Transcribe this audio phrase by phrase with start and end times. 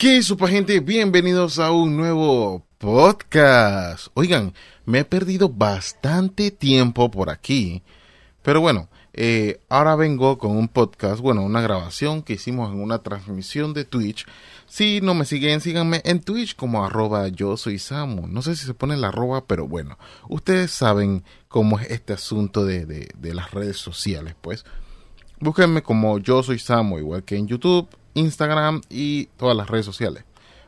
[0.00, 0.80] ¿Qué supa gente?
[0.80, 4.06] Bienvenidos a un nuevo podcast.
[4.14, 4.54] Oigan,
[4.86, 7.82] me he perdido bastante tiempo por aquí.
[8.40, 13.02] Pero bueno, eh, ahora vengo con un podcast, bueno, una grabación que hicimos en una
[13.02, 14.24] transmisión de Twitch.
[14.66, 18.26] Si no me siguen, síganme en Twitch como arroba yo soy Samu.
[18.26, 19.98] No sé si se pone la arroba, pero bueno,
[20.30, 24.64] ustedes saben cómo es este asunto de, de, de las redes sociales, pues.
[25.40, 30.24] Búsquenme como yo soy Samu, igual que en YouTube, Instagram y todas las redes sociales.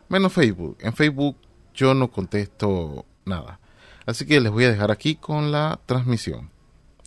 [0.08, 0.78] Menos Facebook.
[0.80, 1.36] En Facebook
[1.74, 3.60] yo no contesto nada.
[4.06, 6.50] Así que les voy a dejar aquí con la transmisión.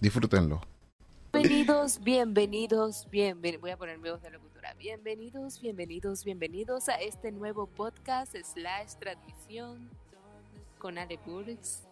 [0.01, 0.61] Disfrútenlo.
[1.33, 3.61] Bienvenidos, bienvenidos, bienvenidos.
[3.61, 4.73] Voy a poner mi voz de locutora.
[4.75, 9.89] Bienvenidos, bienvenidos, bienvenidos a este nuevo podcast slash transmisión
[10.79, 11.83] con Ale Burks.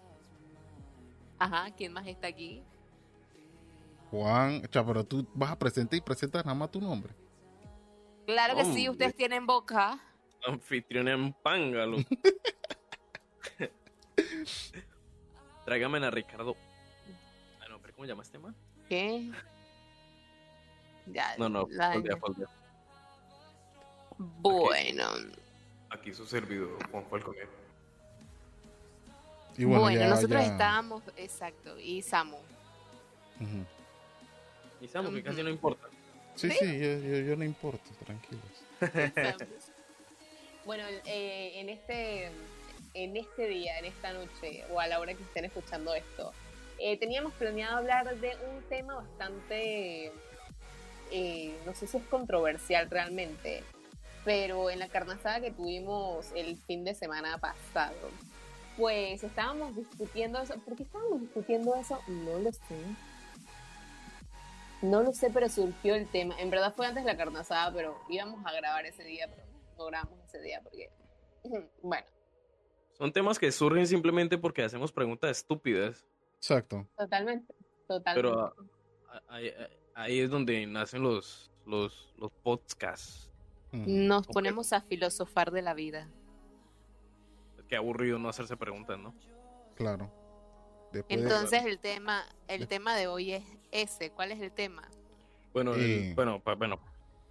[1.40, 2.63] Ajá, ¿quién más está aquí?
[4.12, 7.13] Juan, cha, pero tú vas a presentar y presentas nada más tu nombre.
[8.26, 10.00] Claro que sí, ustedes tienen boca.
[10.48, 11.98] Anfitrión en pángalo.
[15.66, 16.55] Tráigame a Ricardo.
[17.62, 18.55] Ah, no, pero ¿cómo llama este man?
[18.90, 19.32] ¿Qué?
[21.07, 22.48] Ya, No, no, la- Foldea, Foldea.
[24.18, 25.04] Bueno,
[25.90, 27.48] Aquí su servidor, Juan Falconer.
[29.57, 32.38] Y bueno, bueno, ya- nosotros ya- estábamos, exacto, y Samu.
[34.82, 35.44] Y Samu, que casi Ujú.
[35.46, 35.88] no importa.
[36.35, 36.57] Sí, ¿Sí?
[36.59, 38.43] sí, yo, yo, yo no importo, tranquilos.
[40.65, 42.31] Bueno, eh, en este
[42.93, 46.31] en este día, en esta noche, o a la hora que estén escuchando esto,
[46.79, 50.11] eh, teníamos planeado hablar de un tema bastante,
[51.11, 53.63] eh, no sé si es controversial realmente,
[54.26, 58.09] pero en la carnazada que tuvimos el fin de semana pasado,
[58.77, 60.55] pues estábamos discutiendo eso.
[60.59, 61.99] ¿Por qué estábamos discutiendo eso?
[62.07, 62.76] No lo sé.
[64.84, 66.38] No lo sé, pero surgió el tema.
[66.39, 69.47] En verdad fue antes de la carnazada, pero íbamos a grabar ese día, pero
[69.78, 70.91] no grabamos ese día porque,
[71.81, 72.06] bueno,
[72.91, 76.06] Son temas que surgen simplemente porque hacemos preguntas estúpidas.
[76.35, 76.85] Exacto.
[76.97, 77.56] totalmente,
[77.88, 78.29] totalmente.
[78.29, 78.53] Pero ah,
[79.07, 79.53] ah, ahí,
[79.95, 83.31] ahí es donde nacen los, los, los podcasts.
[83.72, 83.85] Ujú.
[83.88, 86.09] Nos ponemos a filosofar de la vida.
[87.69, 89.16] Qué aburrido no hacerse preguntas, ¿no?
[89.75, 90.11] Claro.
[90.93, 94.11] Después de- Entonces el tema, el tema de hoy es ese.
[94.11, 94.87] ¿Cuál es el tema?
[95.51, 96.13] Bueno, el- Eh.
[96.15, 96.79] bueno, pa- bueno,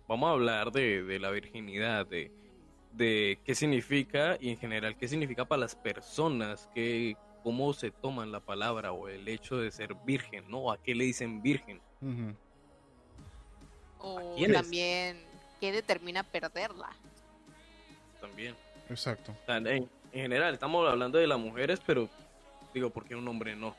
[0.08, 2.30] vamos a hablar de, de la virginidad, de,
[2.92, 8.30] de qué significa y en general qué significa para las personas, que, cómo se toman
[8.32, 10.70] la palabra o el hecho de ser virgen, ¿no?
[10.70, 11.80] ¿A qué le dicen virgen?
[13.98, 15.22] O también,
[15.60, 16.90] ¿qué determina perderla?
[18.20, 18.54] También.
[18.90, 19.34] Exacto.
[19.48, 22.08] En general, estamos hablando de las mujeres, pero
[22.75, 23.75] digo, ¿por qué un hombre no?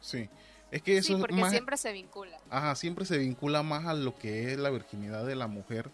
[0.00, 0.28] Sí.
[0.70, 1.50] Es que eso sí, es porque más...
[1.50, 2.38] siempre se vincula.
[2.50, 5.90] Ajá, siempre se vincula más a lo que es la virginidad de la mujer,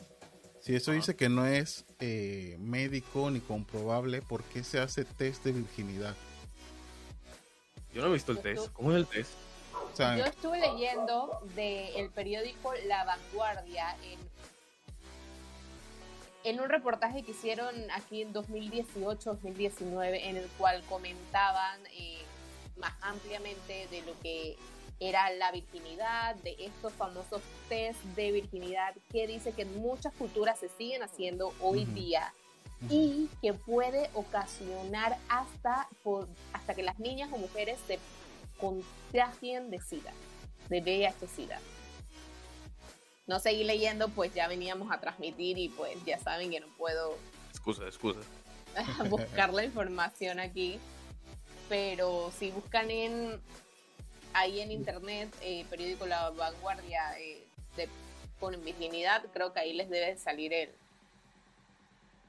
[0.62, 5.44] Si eso dice que no es eh, médico ni comprobable, ¿por qué se hace test
[5.44, 6.16] de virginidad?
[7.94, 8.72] Yo no he visto el test.
[8.72, 9.32] ¿Cómo es el test?
[9.92, 14.20] O sea, Yo estuve leyendo del periódico La Vanguardia en
[16.44, 22.22] en un reportaje que hicieron aquí en 2018-2019, en el cual comentaban eh,
[22.78, 24.58] más ampliamente de lo que
[25.00, 30.60] era la virginidad, de estos famosos test de virginidad que dice que en muchas culturas
[30.60, 32.34] se siguen haciendo hoy día
[32.90, 35.88] y que puede ocasionar hasta,
[36.54, 38.00] hasta que las niñas o mujeres se
[38.60, 40.14] contagien de SIDA,
[40.70, 41.60] de VIH-SIDA.
[43.32, 47.18] No seguí leyendo, pues ya veníamos a transmitir y pues ya saben que no puedo...
[47.52, 48.20] Excusa, excusa.
[49.10, 50.80] buscar la información aquí.
[51.70, 53.40] Pero si buscan en
[54.34, 57.42] ahí en internet, eh, periódico La Vanguardia, eh,
[57.78, 57.88] de,
[58.38, 60.72] ponen virginidad, creo que ahí les debe salir el,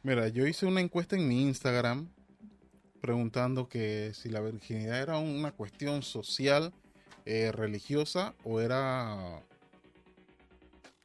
[0.04, 2.08] Mira, yo hice una encuesta en mi Instagram
[3.00, 6.72] preguntando que si la virginidad era una cuestión social,
[7.24, 9.42] eh, religiosa o era...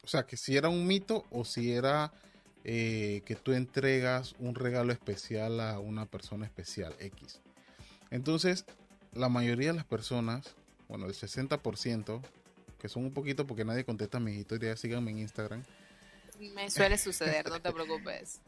[0.07, 2.13] O sea, que si era un mito o si era
[2.63, 7.42] eh, que tú entregas un regalo especial a una persona especial X.
[8.09, 8.63] Entonces,
[9.12, 10.56] la mayoría de las personas,
[10.88, 12.21] bueno, el 60%,
[12.80, 15.63] que son un poquito porque nadie contesta mis historias, síganme en Instagram.
[16.56, 18.39] Me suele suceder, no te preocupes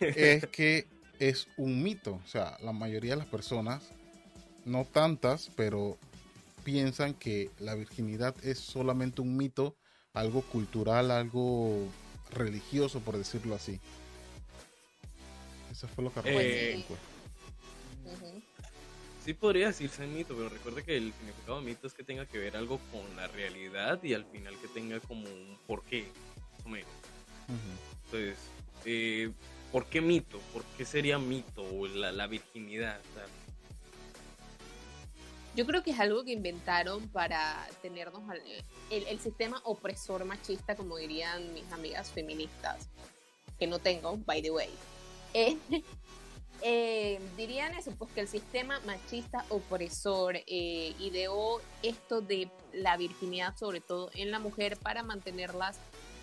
[0.00, 0.86] es que
[1.18, 2.20] es un mito.
[2.24, 3.90] O sea, la mayoría de las personas,
[4.64, 5.98] no tantas, pero
[6.64, 9.76] piensan que la virginidad es solamente un mito,
[10.18, 11.86] algo cultural, algo
[12.30, 13.80] religioso, por decirlo así.
[15.70, 16.84] Eso fue lo que eh,
[19.24, 22.38] Sí podría decirse mito, pero recuerde que el significado de mito es que tenga que
[22.38, 26.06] ver algo con la realidad y al final que tenga como un porqué,
[26.56, 26.90] más o menos.
[28.06, 28.38] Entonces,
[28.84, 29.30] eh,
[29.72, 30.38] ¿Por qué mito?
[30.52, 31.62] ¿Por qué sería mito
[31.94, 33.00] la, la virginidad?
[35.58, 38.22] Yo creo que es algo que inventaron para tenernos
[38.90, 42.88] el, el, sistema opresor machista, como dirían mis amigas feministas,
[43.58, 44.70] que no tengo, by the way.
[45.34, 45.58] Eh,
[46.62, 53.56] eh, dirían eso, pues que el sistema machista opresor eh, ideó esto de la virginidad,
[53.56, 55.76] sobre todo en la mujer, para mantenerlas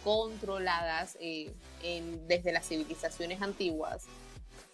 [0.04, 4.06] controladas desde las civilizaciones antiguas.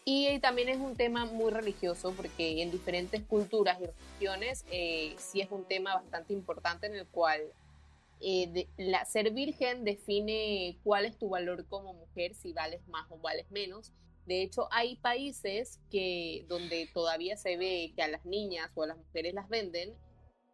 [0.03, 5.41] Y también es un tema muy religioso porque en diferentes culturas y religiones eh, sí
[5.41, 7.41] es un tema bastante importante en el cual
[8.19, 13.17] eh, la, ser virgen define cuál es tu valor como mujer, si vales más o
[13.17, 13.91] vales menos.
[14.25, 18.87] De hecho, hay países que donde todavía se ve que a las niñas o a
[18.87, 19.93] las mujeres las venden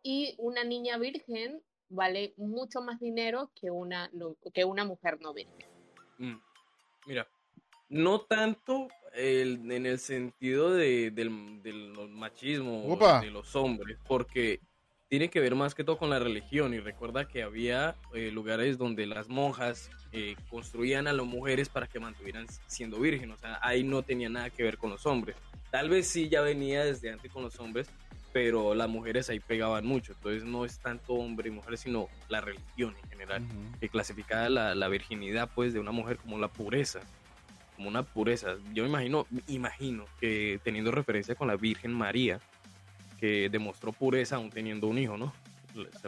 [0.04, 4.12] y una niña virgen vale mucho más dinero que una,
[4.54, 5.70] que una mujer no virgen.
[6.18, 6.42] Mm.
[7.06, 7.28] Mira,
[7.90, 14.60] no tanto en el sentido de, del, machismo de los hombres, porque
[15.08, 18.78] tiene que ver más que todo con la religión y recuerda que había eh, lugares
[18.78, 23.60] donde las monjas eh, construían a las mujeres para que mantuvieran siendo virgen, o sea,
[23.62, 25.36] ahí no tenía nada que ver con los hombres.
[25.72, 27.88] Tal vez sí ya venía desde antes con los hombres,
[28.34, 32.42] pero las mujeres ahí pegaban mucho, entonces no es tanto hombre y mujer, sino la
[32.42, 33.48] religión en general,
[33.80, 37.00] que clasificaba la, la, virginidad pues de una mujer como la pureza,
[37.78, 38.58] como una pureza.
[38.74, 42.42] Yo me imagino, imagino que teniendo referencia con la Virgen María,
[43.20, 45.32] que demostró pureza aún teniendo un hijo, ¿no?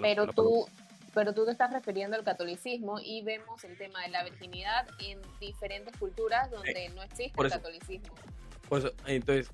[0.01, 0.65] pero tú,
[1.13, 5.21] pero tú te estás refiriendo al catolicismo y vemos el tema de la virginidad en
[5.39, 8.15] diferentes culturas donde eh, no existe el catolicismo.
[8.67, 9.51] Pues entonces,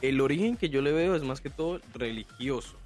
[0.00, 2.78] el origen que yo le veo es más que todo religioso.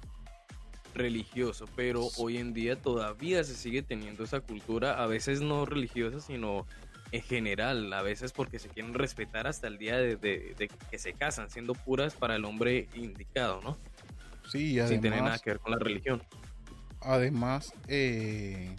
[0.93, 6.19] Religioso, pero hoy en día todavía se sigue teniendo esa cultura, a veces no religiosa,
[6.19, 6.65] sino
[7.15, 11.49] en general, a veces porque se quieren respetar hasta el día de, que se casan,
[11.49, 13.77] siendo puras para el hombre indicado, ¿no?
[14.49, 16.21] Sí, además, Sin tener nada que ver con la religión.
[16.99, 18.75] Además, eh,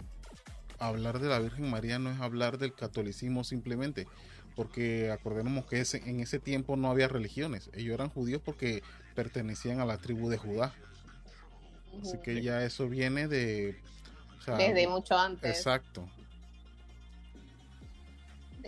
[0.77, 4.07] hablar de la Virgen María no es hablar del catolicismo simplemente,
[4.55, 8.83] porque acordémonos que ese, en ese tiempo no había religiones, ellos eran judíos porque
[9.15, 10.75] pertenecían a la tribu de Judá.
[12.03, 13.81] Así que ya eso viene de...
[14.45, 15.57] Desde mucho antes.
[15.57, 16.07] Exacto.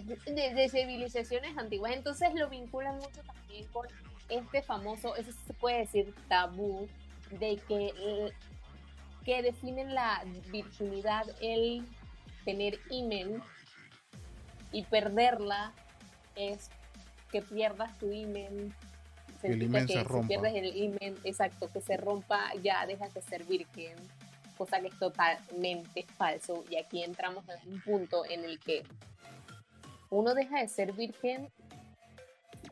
[0.06, 1.94] De, civilizaciones antiguas.
[1.94, 3.88] Entonces lo vinculan mucho también con
[4.29, 6.88] este famoso, eso se puede decir tabú,
[7.32, 8.32] de que,
[9.25, 11.86] que definen la virginidad el
[12.46, 13.41] tener imen
[14.72, 15.74] y perderla
[16.36, 16.70] es
[17.32, 18.74] que pierdas tu imen.
[19.44, 20.22] El imen se rompa.
[20.22, 23.96] Si pierdes el imen, exacto, que se rompa, ya dejas de ser virgen,
[24.58, 26.63] cosa que es totalmente falso.
[26.70, 28.84] Y aquí entramos en un punto en el que
[30.09, 31.49] uno deja de ser virgen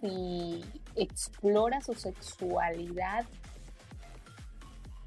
[0.01, 0.63] si
[0.96, 3.25] explora su sexualidad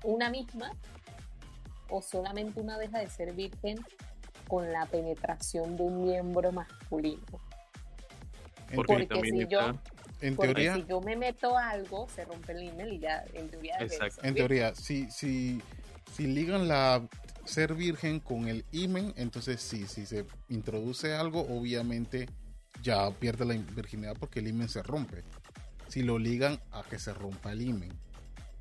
[0.04, 0.72] una misma
[1.88, 3.78] o solamente una deja de ser virgen
[4.48, 7.20] con la penetración de un miembro masculino.
[8.74, 9.74] Porque, Porque si yo-
[10.22, 13.48] En Porque teoría, si yo me meto algo, se rompe el email y ya, en
[13.48, 13.76] teoría.
[13.80, 14.20] Exacto.
[14.22, 15.62] en teoría, si, si,
[16.12, 17.02] si ligan la
[17.50, 22.28] ser virgen con el imen, entonces sí, si se introduce algo, obviamente
[22.82, 25.22] ya pierde la virginidad porque el imen se rompe.
[25.88, 27.92] Si lo ligan a que se rompa el imen.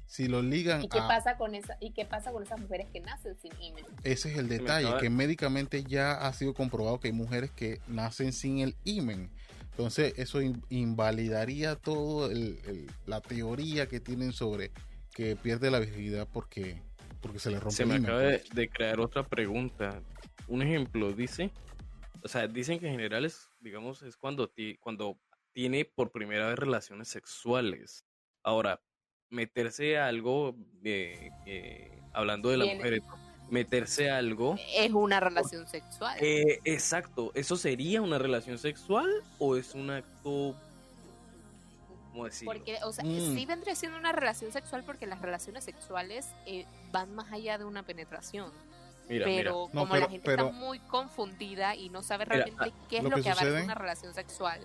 [0.07, 1.07] Si lo ligan ¿Y qué a...
[1.07, 3.85] pasa con esa y qué pasa con esas mujeres que nacen sin email?
[4.03, 8.33] Ese es el detalle, que médicamente ya ha sido comprobado que hay mujeres que nacen
[8.33, 9.29] sin el imen.
[9.71, 14.71] Entonces eso in- invalidaría todo el- el- la teoría que tienen sobre
[15.13, 16.81] que pierde la virginidad porque,
[17.21, 18.49] porque se le rompe se me acaba de, pues.
[18.51, 20.01] de crear otra pregunta.
[20.47, 21.51] Un ejemplo, dice,
[22.23, 25.19] o sea, dicen que en general es, digamos, es cuando, ti- cuando
[25.53, 28.05] tiene por primera vez relaciones sexuales.
[28.43, 28.81] Ahora,
[29.29, 33.01] meterse a algo, eh, eh, hablando de la Tiene- mujer,
[33.49, 36.17] meterse a algo, Es una relación sexual.
[36.21, 39.07] eh, exacto, ¿eso sería una relación sexual
[39.39, 40.55] o es un acto,
[42.11, 42.53] cómo decirlo?
[42.53, 43.35] Porque, o sea, Mm.
[43.35, 47.65] sí vendría siendo una relación sexual porque las relaciones sexuales eh, van más allá de
[47.65, 48.51] una penetración.
[49.07, 52.25] Mira, pero mira, No, como pero- la gente pero- está muy confundida y no sabe
[52.25, 54.59] Mira, realmente qué es lo lo, que que, abarca una relación sexual.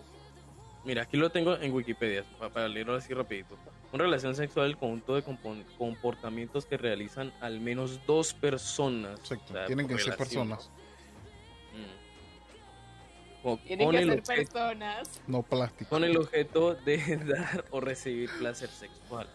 [0.85, 3.57] Mira, aquí lo tengo en Wikipedia, pa- para leerlo así rapidito.
[3.91, 5.23] Una relación sexual es el conjunto de
[5.79, 9.19] comportamientos que realizan al menos dos personas.
[9.21, 10.71] Exacto, o sea, tienen que ser personas,
[13.45, 15.21] Con, Tienen con que el ser objeto, personas.
[15.27, 15.91] no plástico.
[15.91, 16.97] con el objeto de
[17.29, 19.29] dar o recibir placer sexual.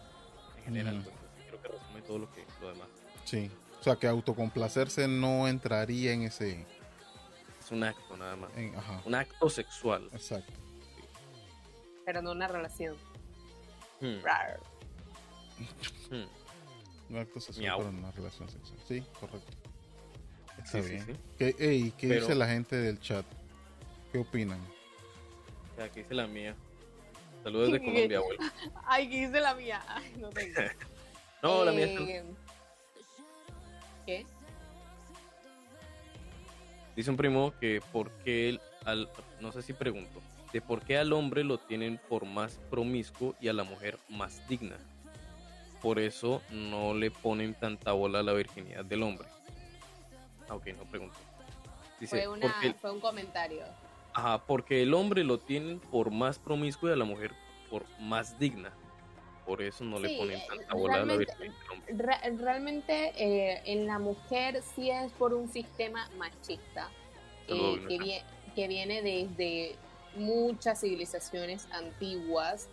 [0.58, 1.02] En general, Mm.
[1.04, 1.14] pues,
[1.48, 2.88] creo que resume todo lo que lo demás.
[3.24, 3.50] Sí.
[3.78, 6.66] O sea que autocomplacerse no entraría en ese...
[7.60, 8.50] Es un acto nada más.
[8.56, 10.10] en- ajá, Un acto sexual.
[10.12, 10.52] exacto.
[12.04, 12.96] Pero no una relación.
[14.00, 14.60] Mm, Rar.
[16.10, 17.12] mm.
[17.12, 17.78] Un acto sexual Miau.
[17.78, 18.78] para una relación sexual.
[18.88, 19.52] Sí, correcto.
[20.58, 21.06] Está Sí, sí, bien.
[21.06, 21.12] sí.
[21.38, 23.24] ¿Qué, ey, ¿qué Pero- dice la gente del chat?
[24.12, 24.60] ¿Qué opinan?
[25.82, 26.54] Aquí dice la mía.
[27.42, 28.40] Saludos de Colombia, abuelo.
[28.86, 29.82] Ay, ¿qué dice la mía?
[29.88, 30.60] Ay, no tengo.
[31.42, 32.24] No, la mía está- Eh,
[34.04, 34.26] ¿Qué?
[36.94, 39.08] Dice un primo que por qué el- al,
[39.40, 40.20] no sé si pregunto,
[40.52, 44.46] de por qué al hombre lo tienen por más promiscuo y a la mujer más
[44.50, 44.76] digna.
[45.80, 49.26] Por eso no le ponen tanta bola a la virginidad del hombre.
[50.46, 51.16] Ah, ok, no pregunto.
[51.98, 53.64] Dice, Fue, una, porque, fue un comentario.
[54.14, 57.32] Ajá, porque el hombre lo tienen por más promiscuo y a la mujer
[57.70, 58.72] por más digna.
[59.46, 61.16] Por eso no le ponen eh, tanta bola a la.
[61.88, 66.88] Re- realmente eh, en la mujer sí es por un sistema machista
[67.48, 68.22] eh, que, vie-
[68.54, 69.76] que viene desde
[70.14, 72.68] muchas civilizaciones antiguas.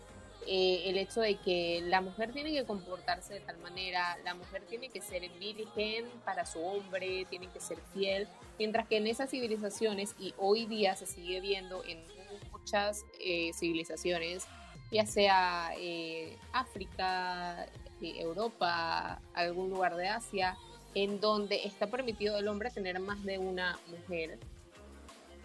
[0.48, 4.64] Eh, el hecho de que la mujer tiene que comportarse de tal manera, la mujer
[4.70, 8.28] tiene que ser virgen para su hombre, tiene que ser fiel,
[8.58, 12.02] mientras que en esas civilizaciones, y hoy día se sigue viendo en
[12.52, 14.48] muchas eh, civilizaciones,
[14.92, 17.66] ya sea eh, África,
[18.02, 20.58] eh, Europa, algún lugar de Asia,
[20.96, 24.40] en donde está permitido al hombre tener más de una mujer.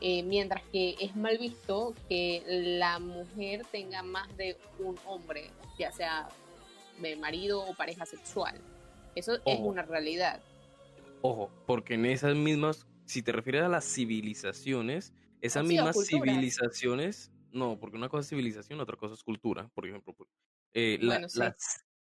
[0.04, 2.42] Eh, mientras que es mal visto que
[2.78, 6.28] la mujer tenga más de un hombre, ya sea
[7.00, 8.60] de marido o pareja sexual.
[9.14, 10.42] Eso es una realidad.
[11.20, 17.78] Ojo, porque en esas mismas, si te refieres a las civilizaciones, esas mismas civilizaciones, no,
[17.78, 20.16] porque una cosa es civilización, otra cosa es cultura, por ejemplo.
[20.74, 21.40] eh, la- sí.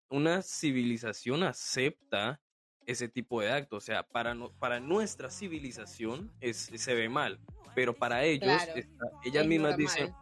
[0.09, 2.39] una civilización acepta
[2.88, 7.38] ese tipo de actos, o sea, para, no, para nuestra civilización es, se ve mal,
[7.75, 8.79] pero para ellos, Claro.
[8.79, 9.77] está- ellas Es mismas normal.
[9.96, 10.13] dicen,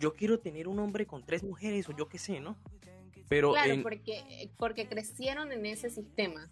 [0.00, 2.56] yo quiero tener un hombre con tres mujeres o yo qué sé, ¿no?
[3.28, 6.48] Pero Claro, en- porque, porque crecieron en ese sistema.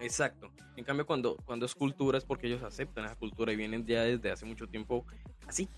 [0.00, 0.50] Exacto.
[0.76, 4.02] En cambio, cuando, cuando es cultura es porque ellos aceptan esa cultura y vienen ya
[4.02, 5.06] desde hace mucho tiempo
[5.48, 5.68] así.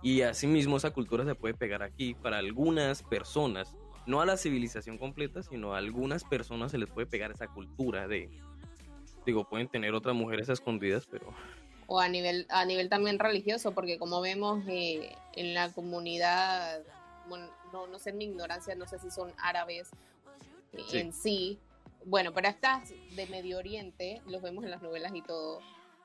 [0.00, 3.74] Y asimismo esa cultura se puede pegar aquí para algunas personas,
[4.06, 8.06] no a la civilización completa, sino a algunas personas se les puede pegar esa cultura
[8.06, 8.30] de,
[9.26, 11.26] digo, pueden tener otras mujeres escondidas, pero
[11.88, 16.80] o a nivel a nivel también religioso porque como vemos eh, en la comunidad
[17.28, 19.90] bueno no no sé en mi ignorancia no sé si son árabes
[20.72, 20.98] eh, Sí.
[20.98, 21.58] en sí.
[22.04, 25.60] Bueno pero estas de Medio Oriente los vemos en las novelas y todo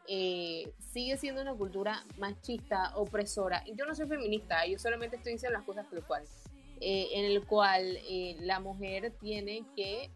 [0.08, 3.64] eh, sigue siendo una cultura machista opresora.
[3.76, 6.24] Yo no soy feminista yo solamente estoy diciendo las cosas tal cual.
[6.80, 10.10] Eh, en el cual eh, la mujer tiene que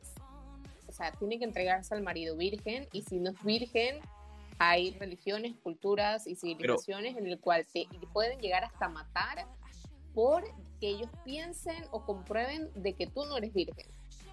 [0.96, 4.00] sea tiene que entregarse al marido virgen y si no es virgen
[4.58, 9.46] hay religiones, culturas y civilizaciones en el cual te pueden llegar hasta matar
[10.14, 10.44] por
[10.80, 13.86] que ellos piensen o comprueben de que tú no eres virgen.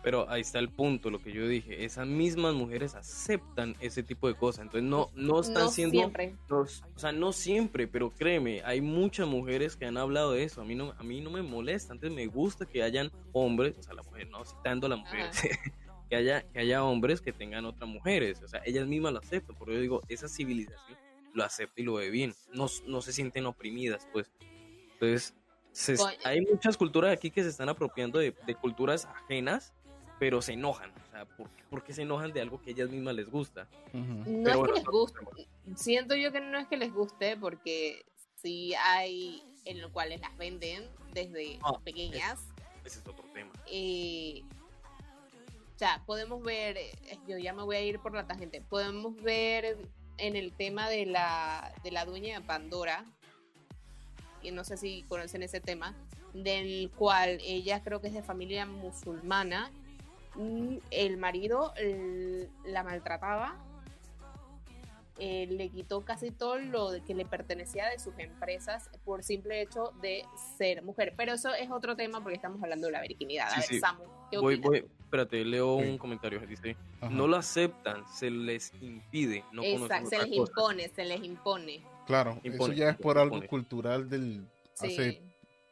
[0.02, 1.84] Pero ahí está el punto, lo que yo dije.
[1.84, 4.62] Esas mismas mujeres aceptan ese tipo de cosas.
[4.62, 5.98] Entonces no, no están no siendo...
[5.98, 6.34] siempre.
[6.50, 6.66] o
[6.96, 10.60] sea, no siempre, pero créeme, hay muchas mujeres que han hablado de eso.
[10.60, 11.92] A mí no, a mí no me molesta.
[11.92, 15.30] Antes me gusta que hayan hombres, o sea, la mujer, no citando a la mujer,
[16.12, 18.42] que haya, que haya hombres que tengan otras mujeres.
[18.42, 19.56] O sea, ellas mismas lo aceptan.
[19.56, 20.98] Por eso digo, esa civilización
[21.32, 22.34] lo acepta y lo ve bien.
[22.52, 24.30] No, no se sienten oprimidas, pues.
[24.92, 25.34] Entonces,
[25.72, 29.72] se- hay muchas culturas aquí que se están apropiando de, de culturas ajenas,
[30.18, 30.90] pero se enojan.
[30.90, 33.66] O sea, ¿por, qué- por qué se enojan de algo que ellas mismas les gusta?
[33.94, 34.02] Ujú.
[34.02, 35.18] No Pero es bueno, que les guste.
[35.76, 38.04] Siento yo que no es que les guste, porque
[38.36, 42.38] sí hay en los cuales las venden desde Ah, pequeñas.
[42.84, 43.50] Ese es otro tema.
[43.66, 44.42] eh,
[45.82, 46.94] sea, podemos ver, eh,
[47.26, 49.76] yo ya me voy a ir por la tangente, podemos ver
[50.18, 53.04] en el tema de la, de la dueña Pandora,
[54.42, 55.96] y no sé si conocen ese tema,
[56.34, 59.72] del cual ella creo que es de familia musulmana,
[60.92, 61.74] el marido
[62.64, 63.56] la maltrataba,
[65.24, 69.62] eh, le quitó casi todo lo de- que le pertenecía de sus empresas por simple
[69.62, 70.24] hecho de
[70.58, 71.14] ser mujer.
[71.16, 73.46] Pero eso es otro tema porque estamos hablando de la virginidad.
[73.46, 73.78] A Sí, ver, sí.
[73.78, 74.02] Samu,
[74.32, 74.68] ¿qué Voy, opinas?
[74.82, 75.88] voy, espérate, leo Sí.
[75.90, 76.40] un comentario.
[76.44, 77.08] Dice, Ajá.
[77.14, 80.50] no lo aceptan, se les impide, no Exacto, se les cosa.
[80.50, 81.84] impone, se les impone.
[82.06, 83.48] Claro, Impone, eso ya es por algo impone.
[83.48, 84.86] cultural del Sí.
[84.86, 85.22] hace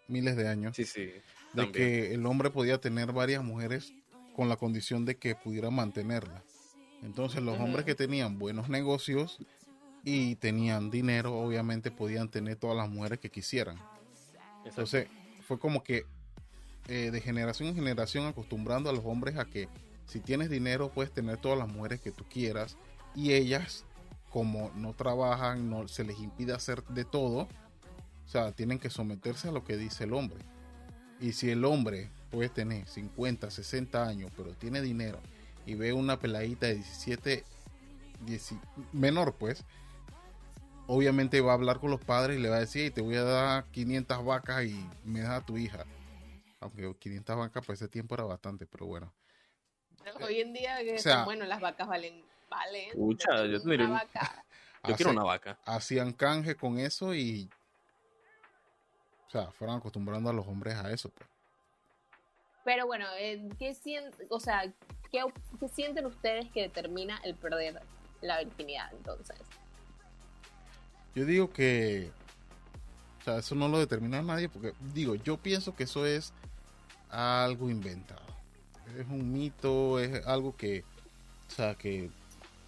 [0.07, 1.07] miles de años, Sí, sí.
[1.07, 1.23] de
[1.57, 1.73] también.
[1.73, 3.93] que el hombre podía tener varias mujeres
[4.37, 6.45] con la condición de que pudiera mantenerlas.
[7.03, 9.39] Entonces los hombres que tenían buenos negocios
[10.05, 13.77] y tenían dinero, obviamente podían tener todas las mujeres que quisieran.
[13.77, 14.69] Exacto.
[14.69, 15.09] Entonces
[15.47, 16.05] fue como que
[16.89, 19.69] eh, de generación en generación acostumbrando a los hombres a que
[20.07, 22.77] si tienes dinero puedes tener todas las mujeres que tú quieras
[23.15, 23.85] y ellas
[24.31, 29.49] como no trabajan, no se les impide hacer de todo, o sea, tienen que someterse
[29.49, 30.39] a lo que dice el hombre.
[31.21, 35.21] Y si el hombre puede tener 50, 60 años, pero tiene dinero
[35.67, 37.45] y ve una peladita de 17,
[38.21, 38.55] 10
[38.93, 39.65] menor pues,
[40.87, 43.17] obviamente va a hablar con los padres y le va a decir, "Hey, te voy
[43.17, 45.85] a dar 500 vacas y me das a tu hija.
[46.61, 49.13] Aunque 500 vacas para ese tiempo era bastante, pero bueno.
[50.23, 52.91] Hoy en día, que o sea- bueno, las vacas valen, valen.
[52.95, 54.45] Pucha, yo tendría una un- vaca.
[54.89, 55.59] Yo quiero una vaca.
[55.65, 57.49] hacían canje con eso y
[59.27, 61.29] o sea, fueron acostumbrando a los hombres a eso, pues.
[62.65, 64.73] Pero bueno, eh, ¿qué sienten, o sea,
[65.11, 65.25] ¿qué,
[65.59, 67.83] qué sienten ustedes que determina el perder
[68.21, 69.37] la virginidad entonces?
[71.15, 72.11] Yo digo que
[73.21, 76.33] o sea, eso no lo determina nadie porque digo, yo pienso que eso es
[77.11, 78.23] algo inventado.
[78.99, 80.85] Es un mito, es algo que
[81.49, 82.11] o sea, que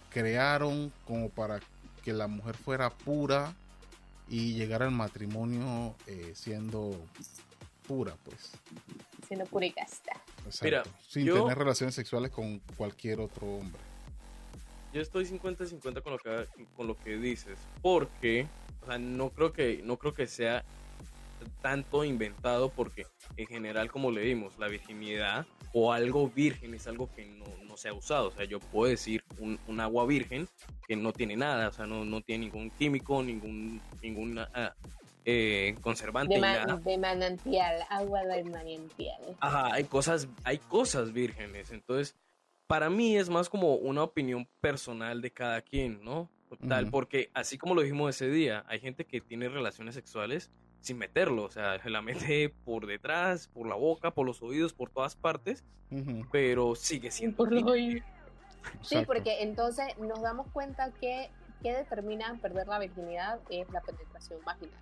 [0.09, 1.59] crearon como para
[2.03, 3.55] que la mujer fuera pura
[4.27, 6.91] y llegara al matrimonio eh, siendo
[7.87, 8.51] pura, pues.
[9.27, 10.21] Siendo pura y casta.
[10.45, 10.65] Exacto.
[10.65, 13.81] Mira, sin yo- tener relaciones sexuales con cualquier otro hombre.
[14.93, 18.47] Yo estoy 50-50 con lo que con lo que dices, porque
[18.83, 20.63] o sea, no creo que no creo que sea
[21.61, 23.05] tanto inventado porque
[23.37, 27.89] en general como leímos la virginidad o algo virgen es algo que no, no se
[27.89, 30.47] ha usado, o sea, yo puedo decir un, un agua virgen
[30.87, 34.73] que no tiene nada, o sea, no, no tiene ningún químico, ningún ningún ah,
[35.25, 36.77] eh, conservante De, ni ma- nada.
[36.77, 39.21] de manantial, agua del manantial.
[39.39, 41.71] Ajá, hay cosas, hay cosas vírgenes.
[41.71, 42.15] Entonces,
[42.67, 46.29] para mí es más como una opinión personal de cada quien, ¿no?
[46.67, 50.99] Tal, porque así como lo dijimos ese día, hay gente que tiene relaciones sexuales sin
[50.99, 54.91] meterlo, o sea, se la mete por detrás, por la boca, por los oídos, por
[54.91, 55.63] todas partes,
[56.31, 58.03] pero sigue siendo Por los oídos.
[58.81, 61.29] Sí, porque entonces nos damos cuenta que
[61.63, 64.73] que determina perder la virginidad es la penetración vaginal.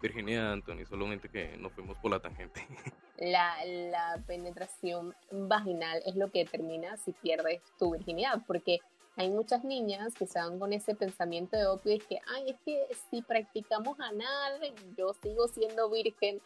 [0.00, 2.66] Virginia Anthony, solamente que nos fuimos por la tangente.
[3.18, 8.78] La, la penetración vaginal es lo que determina si pierdes tu virginidad, porque
[9.16, 12.56] hay muchas niñas que se van con ese pensamiento de opio y que, ay, es
[12.64, 16.40] que si practicamos anal, yo sigo siendo virgen.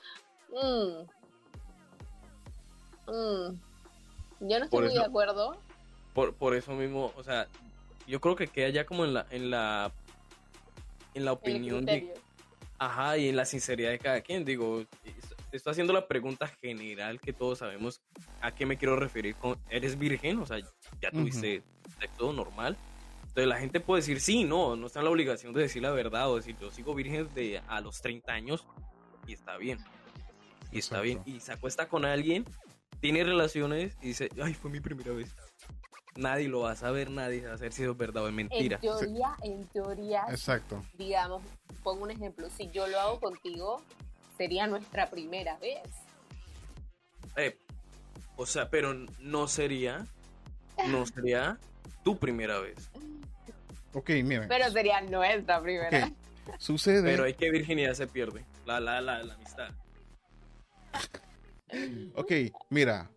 [0.48, 1.02] Mm.
[3.12, 3.60] Mm.
[4.40, 5.58] Yo no estoy Por muy de acuerdo.
[6.14, 7.46] Por, por eso mismo, o sea,
[8.06, 9.92] yo creo que queda ya como en la, en la,
[11.12, 12.22] en la opinión de, criterio.
[12.84, 17.20] Ajá, y en la sinceridad de cada quien, digo, es- estoy haciendo la pregunta general
[17.20, 18.00] que todos sabemos
[18.40, 20.38] a qué me quiero referir con, ¿eres virgen?
[20.38, 20.58] O sea,
[21.00, 21.62] ya tuviste
[22.00, 22.76] sexo normal.
[23.20, 25.90] Entonces la gente puede decir, sí, no, no está en la obligación de decir la
[25.92, 28.66] verdad o decir, yo sigo virgen de a los 30 años
[29.26, 29.78] y está bien.
[30.72, 31.02] Y está Exacto.
[31.02, 31.22] bien.
[31.24, 32.44] Y se acuesta con alguien,
[33.00, 35.34] tiene relaciones y dice, ay, fue mi primera vez.
[36.16, 38.76] Nadie lo va a saber, nadie va a saber si es verdad o es mentira.
[38.76, 40.84] En teoría, en teoría, Exacto.
[40.98, 41.42] digamos,
[41.82, 43.82] pongo un ejemplo, si yo lo hago contigo,
[44.36, 45.80] sería nuestra primera vez.
[47.36, 47.56] Eh,
[48.36, 50.06] O sea, pero no sería,
[50.88, 51.58] no sería
[52.04, 52.90] tu primera vez.
[53.94, 54.48] Ok, miren.
[54.48, 56.06] Pero sería nuestra primera.
[56.06, 56.12] ok,
[56.58, 57.02] Sucede.
[57.02, 58.44] Pero hay que virginidad se pierde.
[58.66, 59.70] La, la, la, la amistad.
[62.14, 62.32] Ok,
[62.70, 63.10] mira.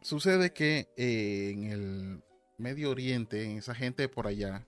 [0.00, 2.22] Sucede que eh, en el
[2.56, 4.66] Medio Oriente, en esa gente por allá,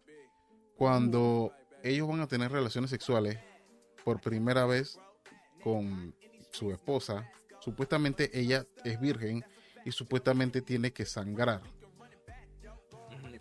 [0.76, 3.38] cuando ellos van a tener relaciones sexuales
[4.04, 4.98] por primera vez
[5.62, 6.14] con
[6.52, 7.28] su esposa,
[7.60, 9.44] supuestamente ella es virgen
[9.84, 11.62] y supuestamente tiene que sangrar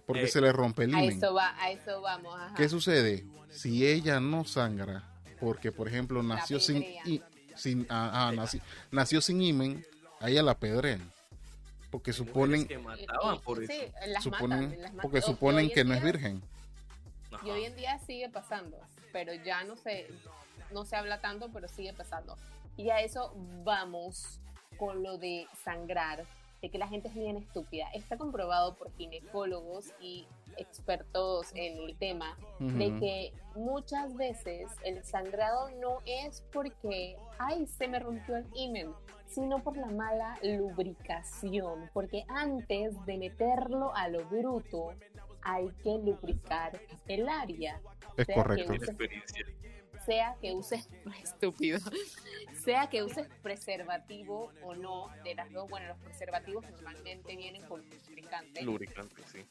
[0.05, 1.17] porque Eh, se le rompe el A himen.
[1.17, 2.33] eso va, a eso vamos.
[2.35, 2.55] Ajá.
[2.55, 3.27] ¿Qué sucede?
[3.51, 7.21] Si ella no sangra, porque por ejemplo nació sin, i-
[7.55, 9.85] sin ah, ah, naci- nació sin himen,
[10.19, 11.11] a ella la apedrean.
[11.89, 13.93] Porque suponen, que mataban por Sí, eso.
[14.07, 15.01] las suponen matan, las matan.
[15.01, 16.41] porque suponen que no es virgen.
[17.43, 18.77] Y hoy en día sigue pasando,
[19.11, 20.07] pero ya no se,
[20.71, 22.35] no se habla tanto, pero sigue pasando.
[22.77, 24.39] Y a eso vamos
[24.77, 26.25] con lo de sangrar,
[26.61, 27.87] de que la gente es bien estúpida.
[27.93, 35.69] Está comprobado por ginecólogos y expertos en el tema de que muchas veces el sangrado
[35.79, 38.93] no es porque, ay, se me rompió el himen,
[39.27, 44.93] sino por la mala lubricación, porque antes de meterlo a lo bruto
[45.41, 47.79] hay que lubricar el área.
[48.17, 48.73] Es sea correcto.
[48.97, 49.09] que
[50.05, 50.89] sea que uses
[51.23, 51.79] estúpido,
[52.63, 57.81] sea que uses preservativo o no, de las dos, bueno, los preservativos normalmente vienen con
[58.07, 59.45] lubricante, Lubricante, sí.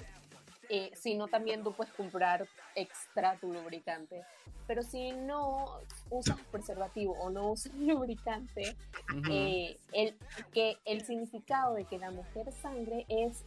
[0.68, 4.22] Eh, si no también tú puedes comprar extra tu lubricante.
[4.66, 5.64] Pero si no
[6.10, 8.76] usas preservativo o no usas lubricante,
[9.10, 9.32] Ujú.
[9.32, 10.14] eh, el,
[10.52, 13.42] que el significado de que la mujer sangre es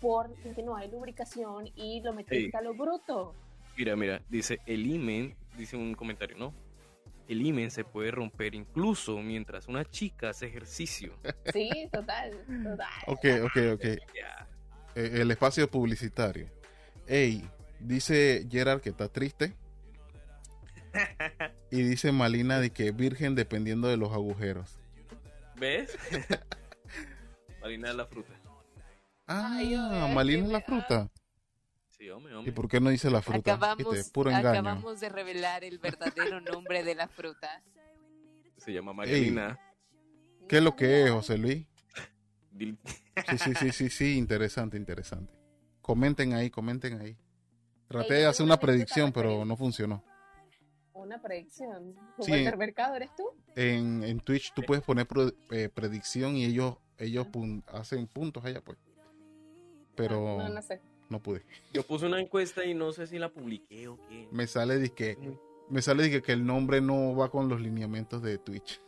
[0.00, 2.56] porque no hay lubricación y lo metiste Sí.
[2.56, 3.34] a lo bruto.
[3.76, 6.52] Mira, mira, dice el imen, dice un comentario, ¿no?
[7.28, 11.14] El imen se puede romper incluso mientras una chica hace ejercicio.
[11.52, 12.32] Sí, total,
[12.64, 12.88] total.
[13.06, 13.84] Ok, ok, ok.
[14.16, 14.46] Ya.
[14.94, 16.48] Eh, el espacio publicitario.
[17.08, 17.48] Ey,
[17.80, 19.54] dice Gerard que está triste.
[21.70, 24.78] Y dice Malina de que virgen dependiendo de los agujeros.
[25.56, 25.96] ¿Ves?
[27.60, 28.32] Marina es la fruta.
[29.26, 29.76] Ah, Ay,
[30.14, 31.10] Malina es la fruta.
[31.90, 32.52] Sí, hombre, ¿Y hombre.
[32.52, 33.52] por qué no dice la fruta?
[33.52, 34.48] Acabamos, Viste, puro engaño.
[34.48, 37.62] acabamos de revelar el verdadero nombre de la fruta.
[38.56, 39.58] Se llama Marielina.
[40.48, 41.66] ¿Qué es lo que es, José Luis?
[42.58, 42.78] Sí,
[43.38, 45.37] sí, sí, sí, sí, interesante, interesante.
[45.88, 47.16] Comenten ahí, comenten ahí.
[47.88, 50.04] Traté de hacer una predicción, pero no funcionó.
[50.92, 51.94] Una predicción.
[52.18, 52.32] ¿Tu Sí.
[52.34, 53.30] Eres tú?
[53.56, 58.44] En, en Twitch tú puedes poner pro- eh, predicción y ellos ellos pun- hacen puntos
[58.44, 58.76] allá, pues.
[59.96, 60.82] Pero No, no sé.
[61.08, 61.42] no pude.
[61.72, 64.28] Yo puse una encuesta y no sé si la publiqué o qué.
[64.30, 65.16] Me sale de que
[65.70, 68.78] me sale de que, que el nombre no va con los lineamientos de Twitch.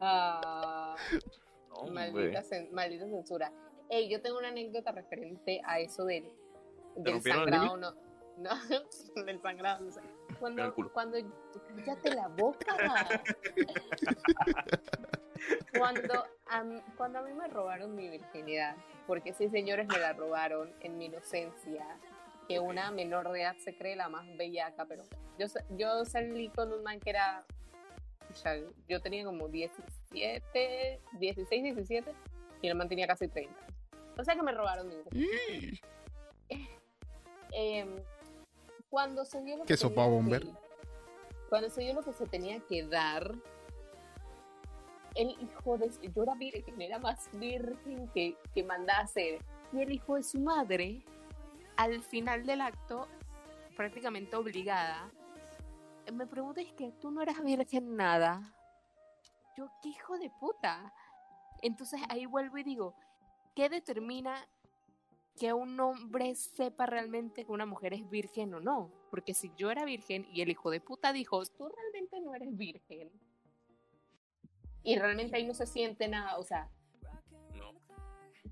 [0.00, 0.96] Ah,
[1.70, 3.52] No, maldita, cen- maldita censura.
[3.90, 6.30] Ey, yo tengo una anécdota referente a eso del,
[6.96, 7.76] del sangrado.
[7.76, 7.94] No,
[8.38, 8.50] no,
[9.24, 10.00] del sangrado, no sé.
[10.40, 11.18] Cuando, cuando,
[11.84, 12.76] cállate la boca.
[15.76, 20.12] cuando, a, mí- cuando a mí me robaron mi virginidad, porque sí, señores, me la
[20.12, 21.98] robaron en mi inocencia,
[22.46, 25.02] que una menor de edad se cree la más bellaca, pero
[25.38, 27.44] yo, yo salí con un man que era,
[28.30, 28.56] o sea,
[28.88, 32.14] yo tenía como 17, 16, 17,
[32.62, 33.54] y el man tenía casi 30.
[34.18, 35.78] O sea que me robaron mi virginidad.
[37.52, 37.96] Em,
[38.90, 40.42] cuando se dio lo ¿Qué que sopa tenía bomber?
[40.42, 40.52] que-
[41.48, 43.34] cuando se dio lo que se tenía que dar,
[45.14, 49.42] el hijo de yo era virgen, era más virgen que, que mandaba hacer.
[49.72, 51.04] Y el hijo de su madre,
[51.76, 53.08] al final del acto,
[53.76, 55.10] prácticamente obligada,
[56.12, 58.54] me pregunta es que tú no eras virgen nada.
[59.56, 60.92] Yo, qué hijo de puta.
[61.62, 62.94] Entonces ahí vuelvo y digo,
[63.56, 64.46] ¿qué determina
[65.38, 68.90] que un hombre sepa realmente que una mujer es virgen o no?
[69.10, 72.56] Porque si yo era virgen y el hijo de puta dijo, Tú realmente no eres
[72.56, 73.10] virgen.
[74.82, 76.68] Y realmente ahí no se siente nada, o sea,
[77.54, 77.72] No.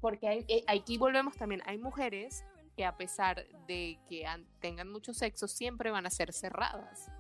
[0.01, 2.45] porque hay, eh, aquí volvemos también, hay mujeres
[2.77, 7.11] que a pesar de que han- tengan mucho sexo, siempre van a ser cerradas.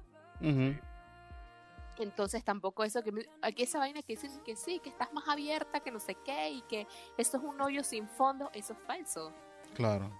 [1.98, 5.26] Entonces tampoco eso que me- aquí esa vaina que dicen que sí, que estás más
[5.28, 8.78] abierta, que no sé qué, y que esto es un hoyo sin fondo, eso es
[8.80, 9.32] falso.
[9.76, 10.10] Claro.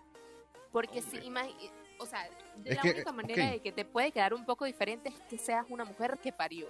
[0.72, 1.20] Porque Hombre.
[1.20, 4.34] si imagi- o sea, de Es la que, única manera de que te puede quedar
[4.34, 6.66] un poco diferente es que seas una mujer que parió.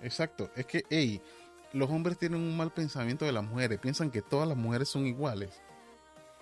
[0.00, 0.50] Exacto.
[0.56, 1.20] Es que, hey,
[1.72, 3.78] los hombres tienen un mal pensamiento de las mujeres.
[3.78, 5.60] Piensan que todas las mujeres son iguales.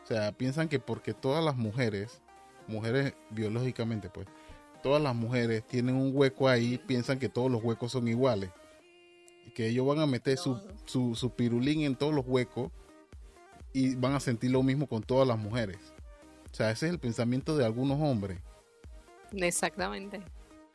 [0.05, 2.23] O sea, piensan que porque todas las mujeres,
[2.69, 4.27] mujeres biológicamente, pues,
[4.83, 8.51] todas las mujeres tienen un hueco ahí, piensan que todos los huecos son iguales.
[9.47, 12.71] Y que ellos van a meter su, su, su pirulín en todos los huecos
[13.73, 15.79] y van a sentir lo mismo con todas las mujeres.
[16.51, 18.39] O sea, ese es el pensamiento de algunos hombres.
[19.33, 20.23] Exactamente.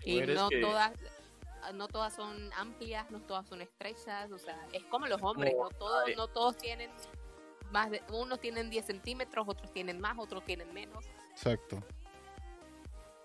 [0.03, 0.91] Y no que- todas
[1.73, 5.63] no todas son amplias, no todas son estrechas, o sea, es como los hombres, No,
[5.65, 6.89] no, todos, no todos tienen
[7.71, 11.03] más de, unos tienen 10 centímetros, otros tienen más, otros tienen menos.
[11.31, 11.83] Exacto.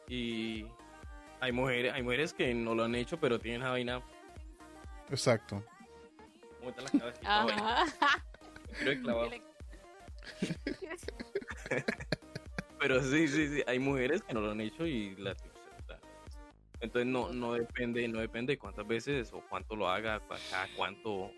[0.08, 0.66] Y
[1.40, 4.02] hay mujeres, hay mujeres que no lo han hecho, pero tienen la vaina.
[5.08, 5.62] Exacto.
[6.58, 7.20] ¿Cómo está la cabeza?
[7.24, 7.84] Ajá.
[8.84, 9.30] Ir clavado.
[12.78, 15.36] Pero sí, sí, sí, hay mujeres que no lo han hecho y la
[16.80, 21.12] entonces no, no depende, no depende de cuántas veces o cuánto lo haga, cada cuánto,
[21.14, 21.30] o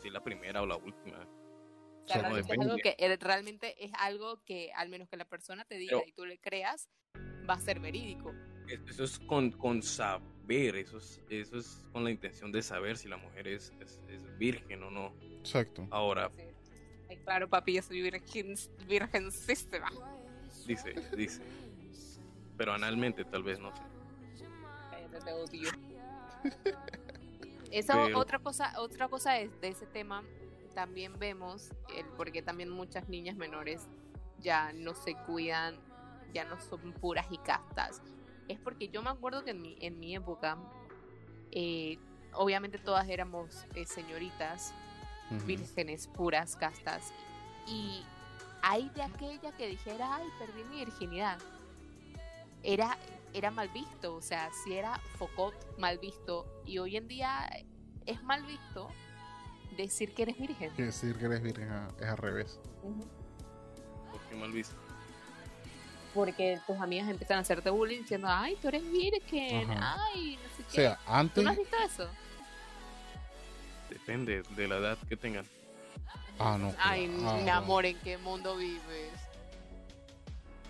[0.00, 1.18] si es la primera o la última.
[1.18, 4.88] O sea, O sea, no realmente es algo que eh, realmente es algo que al
[4.90, 6.88] menos que la persona te diga Pero- y tú le creas,
[7.50, 8.32] va a ser verídico.
[8.68, 12.96] Es- Eso es con, con saber, eso es, eso es con la intención de saber
[12.96, 15.12] si la mujer es, es, es virgen o no.
[15.40, 15.88] Exacto.
[15.90, 16.42] Ahora, Sí.
[17.24, 18.54] Claro, papi, yo soy virgen,
[18.86, 19.90] virgencísima.
[20.66, 21.42] dice, dice.
[22.56, 23.82] Pero analmente tal vez no sé.
[25.24, 25.70] Te odio.
[27.70, 30.22] Esa Pero- otra cosa, otra cosa es de ese tema,
[30.74, 33.86] también vemos el porque también muchas niñas menores
[34.40, 35.76] ya no se cuidan,
[36.32, 38.02] ya no son puras y castas.
[38.48, 40.58] Es porque yo me acuerdo que en mi, en mi época,
[41.52, 41.98] eh,
[42.34, 44.74] obviamente todas éramos eh, señoritas,
[45.46, 47.12] Vírgenes puras, castas.
[47.66, 48.02] Y
[48.62, 51.38] hay de aquella que dijera, ay, perdí mi virginidad.
[52.62, 52.96] Era,
[53.32, 56.46] era mal visto, o sea, si era focot mal visto.
[56.64, 57.48] Y hoy en día
[58.06, 58.88] es mal visto
[59.76, 60.72] decir que eres virgen.
[60.76, 62.60] Decir que eres virgen a- es al revés.
[62.82, 63.04] Ujú.
[64.12, 64.76] Porque mal visto.
[66.14, 69.96] Porque Tus amigas empiezan a hacerte bullying diciendo, ay, tú eres virgen, Ajá.
[70.14, 70.74] ay, no sé O qué.
[70.76, 71.44] sea, ¿Tú antes.
[71.44, 72.08] no has visto eso?
[73.94, 75.44] Depende de la edad que tengan.
[76.40, 76.74] Ah, no.
[76.80, 79.12] Ay, mi amor, ¿en qué mundo vives?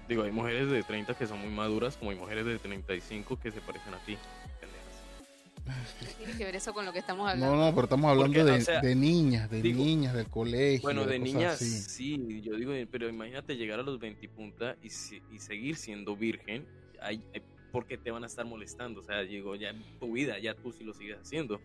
[0.06, 3.50] Digo, hay mujeres de 30 que son muy maduras, como hay mujeres de 35 que
[3.50, 4.18] se parecen a ti.
[4.60, 5.96] pendejas.
[6.00, 7.56] ¿Qué tiene que ver eso con lo que estamos hablando?
[7.56, 10.28] No, no, pero estamos hablando Porque, de, o sea, de niñas, de digo, niñas del
[10.28, 10.82] colegio.
[10.82, 11.70] Bueno, de niñas así.
[11.80, 16.14] sí, yo digo, pero imagínate llegar a los 20 punta y, si- y seguir siendo
[16.14, 16.68] virgen,
[17.00, 20.52] hay, hay- porque te van a estar molestando, o sea, digo, ya tu vida, ya
[20.52, 21.58] tú sí lo sigues haciendo.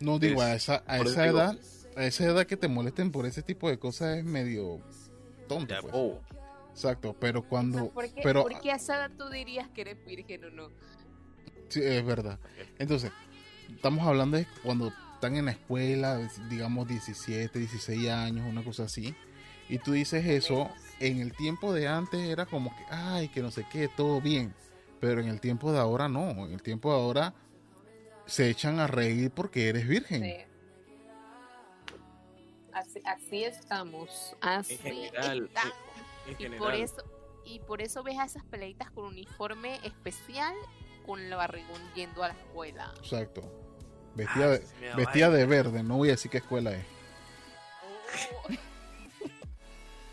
[0.00, 1.58] No digo, Es- a esa, a esa digo- edad,
[1.96, 4.80] a esa edad que te molesten por ese tipo de cosas es medio
[5.48, 5.74] tonto.
[5.82, 5.92] Pues.
[5.94, 6.20] oh,
[6.72, 7.90] Exacto, pero cuando.
[7.90, 10.68] ¿Por qué, pero por qué a esa edad tú dirías que eres virgen o no?
[11.68, 12.38] sí, es verdad.
[12.78, 13.10] Entonces,
[13.68, 19.14] estamos hablando de cuando están en la escuela, digamos 17, 16 años, una cosa así.
[19.68, 23.50] Y tú dices eso, en el tiempo de antes era como que, ay, que no
[23.50, 24.54] sé qué, todo bien.
[25.00, 26.30] Pero en el tiempo de ahora no.
[26.30, 27.34] En el tiempo de ahora
[28.30, 30.22] se echan a reír porque eres virgen.
[30.22, 30.34] Sí.
[32.72, 34.36] Así, así estamos.
[34.40, 35.62] Así en general, está.
[36.26, 37.04] en Y general, por eso
[37.44, 40.54] y por eso ves a esas peleitas con uniforme especial
[41.04, 42.94] con el barrigón yendo a la escuela.
[42.98, 43.42] Exacto.
[44.14, 46.84] Vestida, de, Ah, me da vestida de verde, no voy a decir qué escuela es.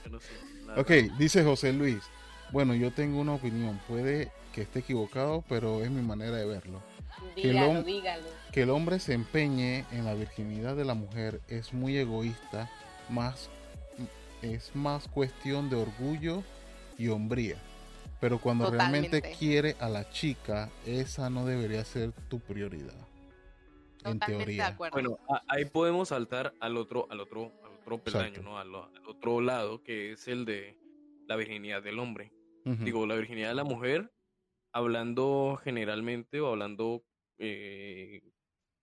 [0.66, 2.04] la Ok, dice José Luis.
[2.52, 3.80] Bueno, yo tengo una opinión.
[3.88, 6.82] Puede que esté equivocado, pero es mi manera de verlo.
[7.36, 7.48] Que
[7.84, 7.84] dígalo.
[8.54, 12.70] El hombre se empeñe en la virginidad de la mujer es muy egoísta,
[13.10, 13.50] más
[14.42, 16.44] es más cuestión de orgullo
[16.98, 17.58] y hombría.
[18.20, 22.96] Pero cuando realmente quiere a la chica, esa no debería ser tu prioridad.
[24.04, 24.76] En Totalmente teoría.
[24.92, 28.42] Bueno, a- ahí podemos saltar al otro, al otro, al otro peldaño.
[28.42, 28.58] ¿no?
[28.58, 30.78] Al, al otro lado, que es el de
[31.28, 32.32] la virginidad del hombre.
[32.64, 34.12] Digo, la virginidad de la mujer,
[34.74, 37.04] hablando generalmente o hablando,
[37.38, 38.22] eh,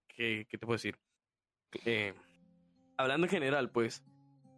[0.09, 0.97] ¿qué, qué te puedo decir?
[1.85, 2.15] Eh,
[2.97, 4.05] hablando en general, pues,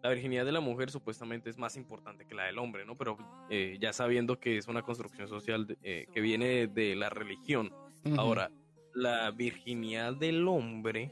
[0.03, 2.97] la virginidad de la mujer supuestamente es más importante que la del hombre, ¿no?
[2.97, 3.17] Pero
[3.51, 7.73] eh, ya sabiendo que es una construcción social de- eh, que viene de la religión.
[8.19, 8.53] Ahora,
[8.95, 11.11] la virginidad del hombre,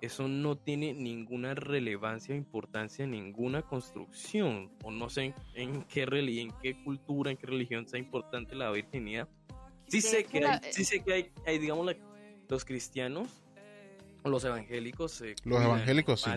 [0.00, 4.70] eso no tiene ninguna relevancia o importancia en ninguna construcción.
[4.84, 8.54] O no sé en, en qué religión, en qué cultura, en qué religión sea importante
[8.54, 9.28] la virginidad.
[9.88, 11.96] Sí sé que hay, sí sé que hay, hay, digamos, la-
[12.48, 13.28] los cristianos
[14.22, 16.30] o los evangélicos se Los cuidan evangélicos sí.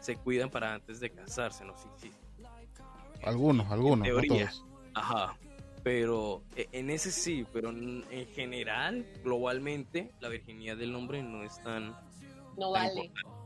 [0.00, 1.76] se cuidan para antes de casarse, ¿no?
[1.76, 2.12] Sí, sí.
[3.24, 4.64] Algunos, algunos, no todos.
[4.94, 5.36] Ajá.
[5.82, 11.42] Pero eh, en ese sí, pero en en general, globalmente, la virginidad del hombre no
[11.42, 11.90] es tan,
[12.56, 13.38] No tan vale, importante.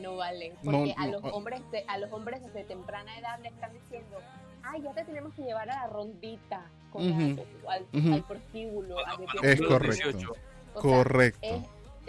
[0.00, 0.50] no vale.
[0.62, 1.28] No, Porque a, los ah.
[1.32, 4.18] hombres de- a los hombres desde temprana edad le están diciendo,
[4.62, 7.44] ay, ya te tenemos que llevar a la rondita, con Ujú.
[7.64, 8.14] la- al, Ujú.
[8.14, 8.98] al prostíbulo.
[9.06, 10.08] a Es correcto.
[10.12, 10.32] 18.
[10.78, 11.40] O sea, Correcto.
[11.42, 11.62] es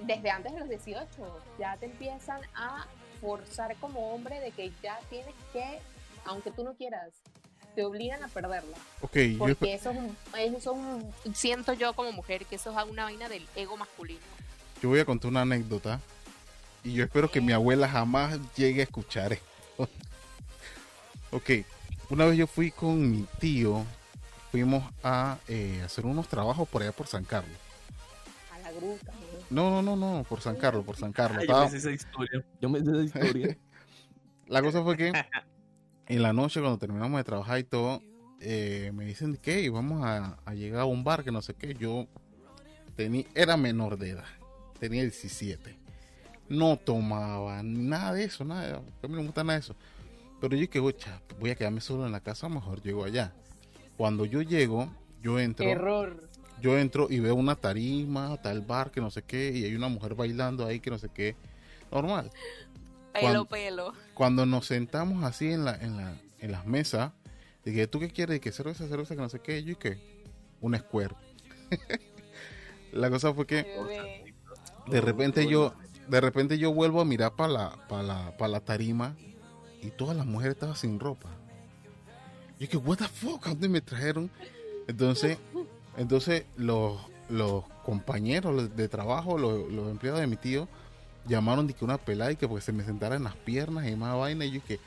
[0.05, 1.07] desde antes de los 18,
[1.59, 2.87] ya te empiezan a
[3.19, 5.79] forzar como hombre de que ya tienes que
[6.25, 7.11] aunque tú no quieras.
[7.75, 8.75] Te obligan a perderla.
[9.01, 12.71] Ok, yo, Porque eso es un, eso es un Siento yo como mujer que eso
[12.77, 14.19] es una vaina del ego masculino.
[14.81, 15.99] yo voy a contar una anécdota
[16.83, 19.45] y yo espero que mi abuela jamás llegue a escuchar esto.
[21.31, 21.49] ok,
[22.09, 23.85] una vez yo fui con mi tío,
[24.51, 27.57] fuimos a eh, hacer unos trabajos por allá por San Carlos.
[28.79, 28.97] ¿No?
[29.49, 31.43] No, no, no, no, por San Carlos, por San Carlos.
[31.47, 32.45] Yo me sé esa historia.
[32.61, 33.57] Yo me sé esa historia.
[34.47, 35.11] La cosa fue que
[36.07, 38.01] en la noche, cuando terminamos de trabajar y todo,
[38.39, 41.75] eh, me dicen que vamos a, a llegar a un bar que no sé qué.
[41.75, 42.07] Yo
[42.95, 44.25] tenía, era menor de edad,
[44.79, 45.77] tenía 17.
[46.49, 48.77] No tomaba nada de eso, nada.
[48.77, 49.75] A mí no me gusta nada de eso.
[50.41, 53.33] Pero yo que voy a quedarme solo en la casa, mejor llego allá.
[53.97, 54.89] Cuando yo llego,
[55.21, 56.28] yo entro, Error.
[56.61, 59.87] Yo entro y veo una tarima, tal bar que no sé qué, y hay una
[59.87, 61.35] mujer bailando ahí que no sé qué.
[61.91, 62.29] Normal
[63.13, 63.93] Pelo, Cuan- pelo.
[64.13, 67.11] cuando nos sentamos así en la, en la, en las mesas,
[67.65, 68.37] dije, ¿tú qué quieres?
[68.37, 69.97] Y que cerveza, cerveza, que no sé qué, yo y qué,
[70.61, 71.15] un square.
[72.91, 73.65] la cosa fue que
[74.87, 75.73] de repente yo,
[76.07, 79.15] de repente yo vuelvo a mirar para la, para la, para la tarima
[79.81, 81.29] y todas las mujeres estaban sin ropa.
[82.59, 84.29] Yo que, what the fuck, ¿a dónde me trajeron?
[84.87, 85.37] Entonces,
[85.97, 86.99] entonces los,
[87.29, 90.67] los compañeros de trabajo, los, los empleados de mi tío,
[91.27, 93.95] llamaron de que una pelada y que porque se me sentara en las piernas y
[93.95, 94.79] más vaina y yo que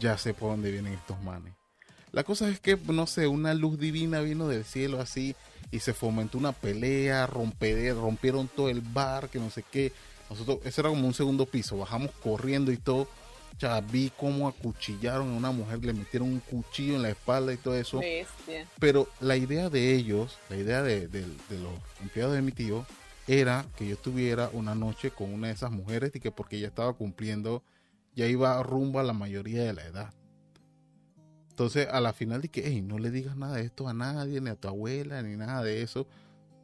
[0.00, 1.54] ya sé por dónde vienen estos manes.
[2.12, 5.34] La cosa es que, no sé, una luz divina vino del cielo así
[5.70, 9.92] y se fomentó una pelea, rompieron todo el bar, que no sé qué.
[10.28, 13.08] Nosotros, ese era como un segundo piso, bajamos corriendo y todo.
[13.58, 17.56] Ya vi cómo acuchillaron a una mujer, le metieron un cuchillo en la espalda y
[17.56, 17.98] todo eso.
[18.00, 18.66] Bestia.
[18.80, 22.84] Pero la idea de ellos, la idea de, de- de los empleados de mi tío,
[23.28, 26.66] era que yo tuviera una noche con una de esas mujeres y que porque ya
[26.66, 27.62] estaba cumpliendo,
[28.16, 30.12] ya iba rumbo a la mayoría de la edad.
[31.50, 34.50] Entonces, a la final dije, hey, no le digas nada de esto a nadie, ni
[34.50, 36.06] a tu abuela, ni nada de eso,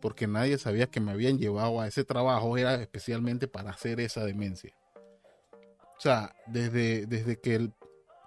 [0.00, 4.24] porque nadie sabía que me habían llevado a ese trabajo, era especialmente para hacer esa
[4.24, 4.72] demencia.
[5.98, 7.72] O sea, desde, desde que el-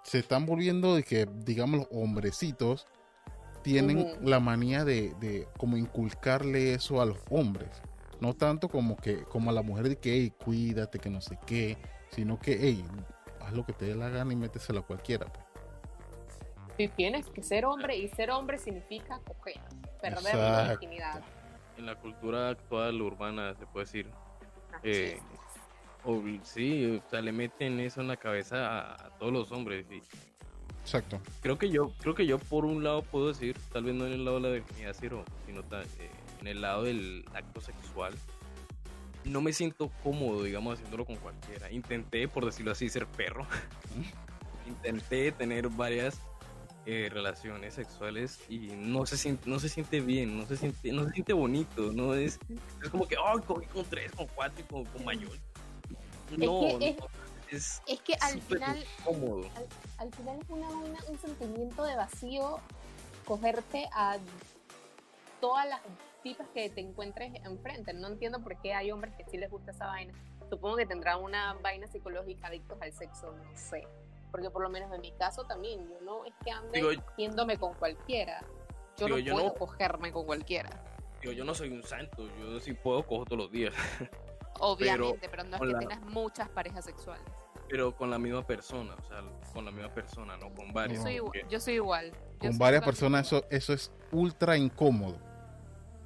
[0.04, 2.86] se están volviendo, de que, digamos, los hombrecitos,
[3.62, 7.70] tienen la manía de, de como inculcarle eso a los hombres.
[8.20, 11.38] No tanto como que como a la mujer de que, hey, cuídate, que no sé
[11.46, 11.78] qué,
[12.10, 12.84] sino que, hey,
[13.40, 15.26] haz lo que te dé la gana y méteselo a cualquiera.
[15.32, 15.46] pues.
[16.76, 19.60] Si tienes que ser hombre y ser hombre significa coger,
[20.00, 21.22] perder la virginidad.
[21.78, 24.10] En la cultura actual urbana se puede decir.
[24.82, 25.20] Eh,
[26.04, 29.86] o, sí, o sea, le meten eso en la cabeza a, a todos los hombres.
[29.90, 30.02] Y
[30.82, 31.20] Exacto.
[31.40, 34.12] creo que yo, creo que yo por un lado puedo decir, tal vez no en
[34.12, 36.10] el lado de la virginidad, sino, sino eh,
[36.40, 38.14] en el lado del acto sexual.
[39.24, 41.70] No me siento cómodo, digamos, haciéndolo con cualquiera.
[41.70, 43.46] Intenté, por decirlo así, ser perro.
[44.66, 46.20] Intenté tener varias
[46.84, 51.04] eh, relaciones sexuales y no se siente, no se siente bien, no se siente, no
[51.04, 52.40] se siente bonito, no es,
[52.82, 55.38] es como que, oh, cogí con tres, con cuatro y con, con mayor.
[56.38, 57.06] No, que es- no,
[57.50, 59.42] es Es que al final, incómodo.
[59.98, 62.58] Al final es una, vaina, un sentimiento de vacío
[63.26, 64.18] cogerte a
[65.40, 65.80] todas las
[66.22, 67.92] tipas que te encuentres enfrente.
[67.92, 70.12] No entiendo por qué hay hombres que sí les gusta esa vaina.
[70.48, 73.86] Supongo que tendrán una vaina psicológica adictos al sexo, no sé.
[74.30, 77.74] Porque por lo menos en mi caso también, yo no es que ande cogiéndome con
[77.74, 78.40] cualquiera.
[78.96, 80.70] Yo Digo, no yo puedo no- cogerme con cualquiera.
[81.20, 83.74] Digo, yo no soy un santo, yo sí puedo cojo todos los días,
[84.60, 87.24] obviamente, pero, no es que la- tengas muchas parejas sexuales.
[87.68, 90.72] pero con la misma persona, o sea, con la misma persona, no con.
[90.72, 92.10] No, soy, igual, yo soy igual.
[92.10, 95.18] Yo Con soy varias personas eso, eso es ultra incómodo.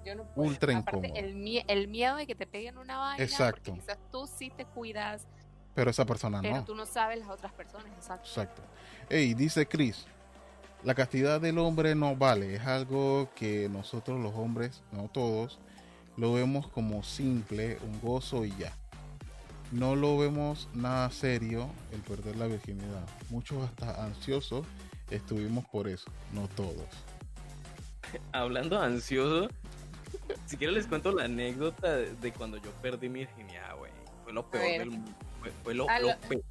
[0.05, 0.49] Yo no puedo.
[0.49, 1.21] Ultra Aparte, incómodo.
[1.21, 3.73] el, mie- el miedo de que te peguen una vaina, Exacto.
[3.73, 5.27] porque quizás tú sí te cuidas,
[5.75, 6.65] Pero esa persona pero no.
[6.65, 8.29] tú no sabes las otras personas, exacto.
[8.29, 8.63] Exacto.
[9.11, 10.07] Ey, dice Chris,
[10.85, 15.59] la castidad del hombre no vale, es algo que nosotros los hombres, no todos,
[16.17, 18.73] lo vemos como simple, un gozo y ya.
[19.73, 23.05] No lo vemos nada serio el perder la virginidad.
[23.31, 24.65] Muchos hasta ansiosos
[25.11, 26.87] estuvimos por eso, no todos.
[28.33, 29.49] Hablando ansioso,
[30.47, 33.91] si quiero les cuento la anécdota de, de cuando yo perdí mi virginidad, güey.
[34.25, 35.13] Fue lo peor del mundo.
[35.41, 36.43] Fue, fue lo, Ah, lo lo- peor.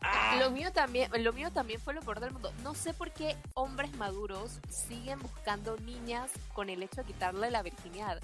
[0.00, 2.50] Ah, Lo mío también, lo mío también fue lo peor del mundo.
[2.62, 7.62] No sé por qué hombres maduros siguen buscando niñas con el hecho de quitarle la
[7.62, 8.20] virginidad.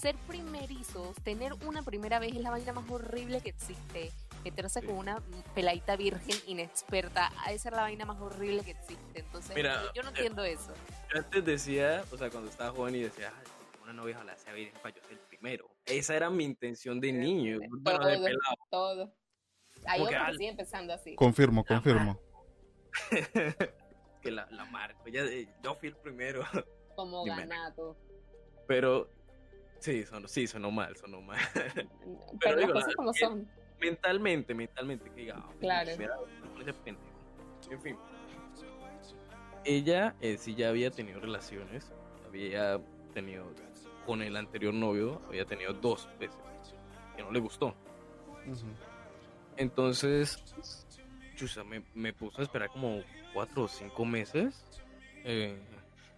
[0.00, 4.10] Ser primerizos, tener una primera vez es la vaina más horrible que existe.
[4.44, 4.86] Meterse Sí.
[4.86, 5.20] con una
[5.54, 9.20] peladita virgen inexperta, a esa es la vaina más horrible que existe.
[9.20, 10.72] Entonces, Mira, yo no eh, entiendo eso.
[11.12, 13.44] Yo antes decía, o sea, cuando estaba joven y decía, "Ay,
[13.82, 15.68] una novia ojalá sea virgen para yo ser el primero.
[15.84, 18.24] Esa era mi intención de niño, bueno, de Todo.
[18.24, 18.56] pelado.
[18.70, 19.14] Todo.
[19.86, 21.14] Hay que siguen pensando así.
[21.16, 22.18] Confirmo, confirmo.
[24.22, 25.06] que la, la marco.
[25.08, 26.42] Ya, eh, yo fui el primero.
[26.96, 27.36] Como Dime.
[27.36, 27.96] ganado.
[28.66, 29.10] Pero
[29.80, 31.38] sí, sonó, sí, sonó mal, sonó mal.
[32.40, 33.48] Pero, digo, las cosas como son.
[33.80, 35.90] mentalmente, mentalmente, que diga, ah, Claro.
[35.98, 36.14] mira.
[37.70, 37.96] En fin.
[39.64, 41.92] Ella eh, sí ya había tenido relaciones,
[42.26, 42.80] había
[43.12, 43.46] tenido
[44.06, 46.36] con el anterior novio, había tenido dos veces,
[47.16, 47.74] que no le gustó.
[49.56, 50.42] Entonces,
[51.36, 53.02] chusa, me, me puso a esperar como
[53.34, 54.64] cuatro o cinco meses,
[55.24, 55.60] eh,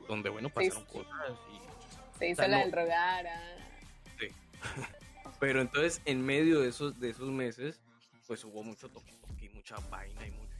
[0.08, 0.98] donde, bueno, pasaron Sí.
[0.98, 1.71] cosas y
[2.22, 3.26] Se hizo sea, la no- del rogar.
[3.26, 3.56] ah.
[5.40, 7.80] Pero entonces, en medio de esos, de esos meses,
[8.28, 10.56] pues hubo mucho toque, toque y mucha vaina y mucho.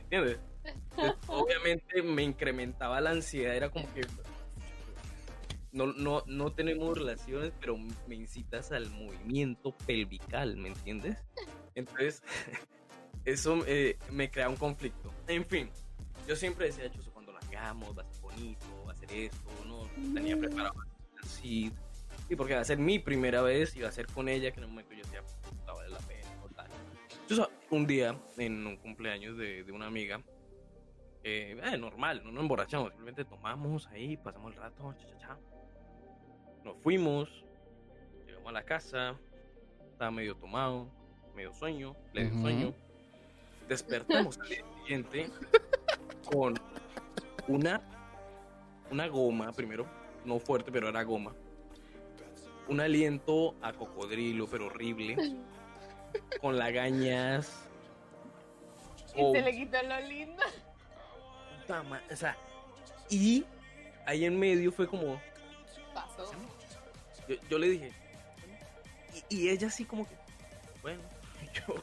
[0.00, 0.38] ¿Entiendes?
[0.64, 4.00] Entonces, obviamente me incrementaba la ansiedad, era como que.
[5.70, 7.78] No, no, no tenemos relaciones, pero
[8.08, 11.16] me incitas al movimiento pelvical, ¿me entiendes?
[11.76, 12.22] Entonces,
[13.24, 15.14] eso eh, me crea un conflicto.
[15.28, 15.70] En fin,
[16.26, 19.50] yo siempre decía, Chuso, cuando lo hagamos, va a ser bonito, va a ser esto,
[19.66, 19.81] ¿no?
[20.14, 20.74] Tenía preparado
[21.22, 21.72] así.
[22.28, 24.60] Sí, porque va a ser mi primera vez y va a ser con ella, que
[24.60, 26.66] en un momento yo decía, puta, vale la pena, total.
[27.20, 30.22] Entonces, un día, en un cumpleaños de, de una amiga,
[31.24, 35.38] eh, eh, normal, no nos emborrachamos, simplemente tomamos ahí, pasamos el rato, cha, cha, cha.
[36.64, 37.44] Nos fuimos,
[38.26, 39.16] llegamos a la casa,
[39.90, 40.88] estaba medio tomado,
[41.34, 42.74] medio sueño, le dio sueño.
[43.68, 45.30] Despertamos al día siguiente
[46.30, 46.54] con
[47.46, 47.80] una,
[48.92, 49.86] una goma, primero,
[50.24, 51.34] no fuerte, pero era goma.
[52.68, 55.16] Un aliento a cocodrilo, pero horrible.
[56.40, 57.50] Con lagañas.
[59.16, 60.42] Y Oh, se le quitó lo lindo.
[61.60, 62.36] puta ma- O sea,
[63.10, 63.44] y
[64.06, 65.20] ahí en medio fue como.
[65.94, 66.30] Pasó.
[67.28, 67.92] Yo, yo le dije.
[69.30, 70.14] Y, y ella así como que.
[70.82, 71.02] Bueno,
[71.54, 71.74] yo.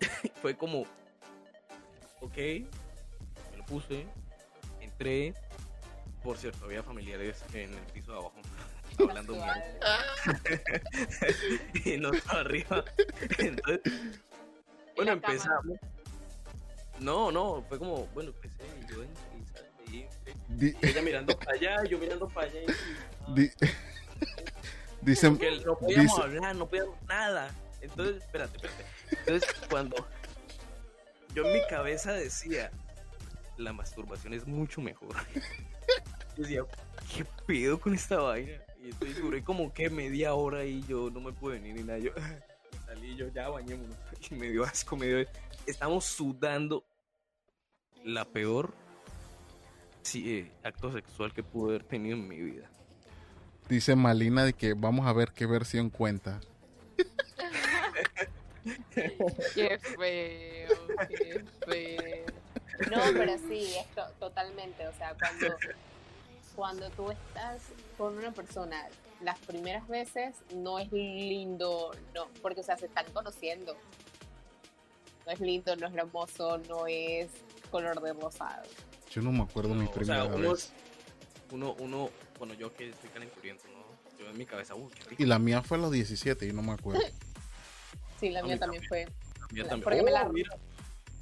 [0.42, 0.82] fue como.
[2.20, 2.36] Ok.
[2.36, 4.06] Me lo puse.
[4.98, 5.32] Entré.
[6.24, 8.34] Por cierto, había familiares en el piso de abajo.
[8.98, 9.36] Hablando
[11.84, 12.84] y nosotros arriba.
[13.38, 13.80] Entonces,
[14.96, 15.78] bueno, empezamos.
[16.98, 19.08] No, no, fue como, bueno, empecé y yo y.
[20.60, 22.60] Y ella mirando para allá, yo mirando para allá.
[23.28, 23.52] Y, di-
[25.02, 27.54] dicen, porque no podíamos hablar, no podíamos nada.
[27.80, 28.84] Entonces, espérate, espérate.
[29.12, 30.08] Entonces, cuando
[31.34, 32.72] yo en mi cabeza decía,
[33.58, 35.14] la masturbación es mucho mejor.
[36.36, 36.62] Yo decía,
[37.14, 38.52] ¿qué pedo con esta vaina?
[38.80, 41.98] Y entonces duré como que media hora y yo no me pude venir ni nada.
[41.98, 42.12] Yo
[42.86, 43.96] salí yo ya bañémonos.
[44.30, 45.26] Y me dio asco, me dio.
[45.66, 46.84] Estamos sudando
[48.04, 48.72] la peor
[50.02, 52.70] sí, eh, acto sexual que pude haber tenido en mi vida.
[53.68, 56.40] dice Malina de que vamos a ver qué versión cuenta.
[58.94, 62.24] Qué feo, qué feo.
[62.90, 64.86] No, pero sí, esto totalmente.
[64.86, 65.56] O sea, cuando,
[66.54, 67.62] cuando tú estás
[67.96, 68.86] con una persona
[69.20, 73.76] las primeras veces, no es lindo, no, porque o sea, se están conociendo.
[75.26, 77.28] No es lindo, no es hermoso, no es
[77.70, 78.62] color de rosado.
[79.10, 80.72] Yo no me acuerdo mi No, o primera sea, uno, vez.
[81.50, 83.78] uno, uno, bueno, yo que estoy calenturiento, ¿no?
[84.18, 85.16] Yo en mi cabeza, rico.
[85.22, 87.02] Y la mía fue a los 17 y no me acuerdo.
[88.20, 89.04] Sí, la mía mí también fue.
[89.04, 89.82] La mía también.
[89.84, 90.56] porque me la- Oh, mira,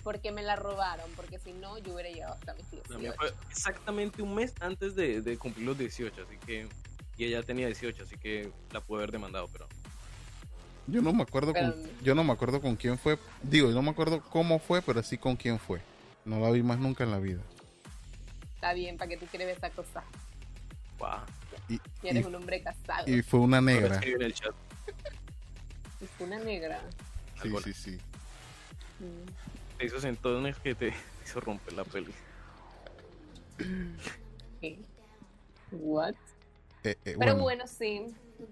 [0.07, 3.17] Porque me la robaron, porque si no, yo hubiera llegado hasta mis la mía 18.
[3.19, 6.69] fue exactamente un mes antes de, de cumplir los 18, así que...
[7.17, 9.67] Y ella tenía 18, así que la pude haber demandado, pero...
[10.87, 13.19] Yo no me acuerdo con, yo no me acuerdo con quién fue.
[13.43, 15.81] Digo, yo no me acuerdo cómo fue, pero sí con quién fue.
[16.25, 17.43] No la vi más nunca en la vida.
[18.55, 20.05] Está bien, ¿para qué tú quieres ver esa cosa?
[21.01, 21.19] Wow.
[21.69, 23.11] Y, eres y- un hombre casado.
[23.11, 23.97] y fue una negra.
[23.97, 24.55] Escribe en el chat.
[26.01, 26.81] Y fue una negra.
[27.43, 27.99] Sí, sí, sí.
[29.01, 30.93] Mm, Esos entones que te
[31.24, 32.12] hizo romper la peli.
[34.61, 34.79] ¿qué?
[35.72, 36.14] What?
[36.85, 38.07] Eh, eh, Pero bueno, bueno, sí.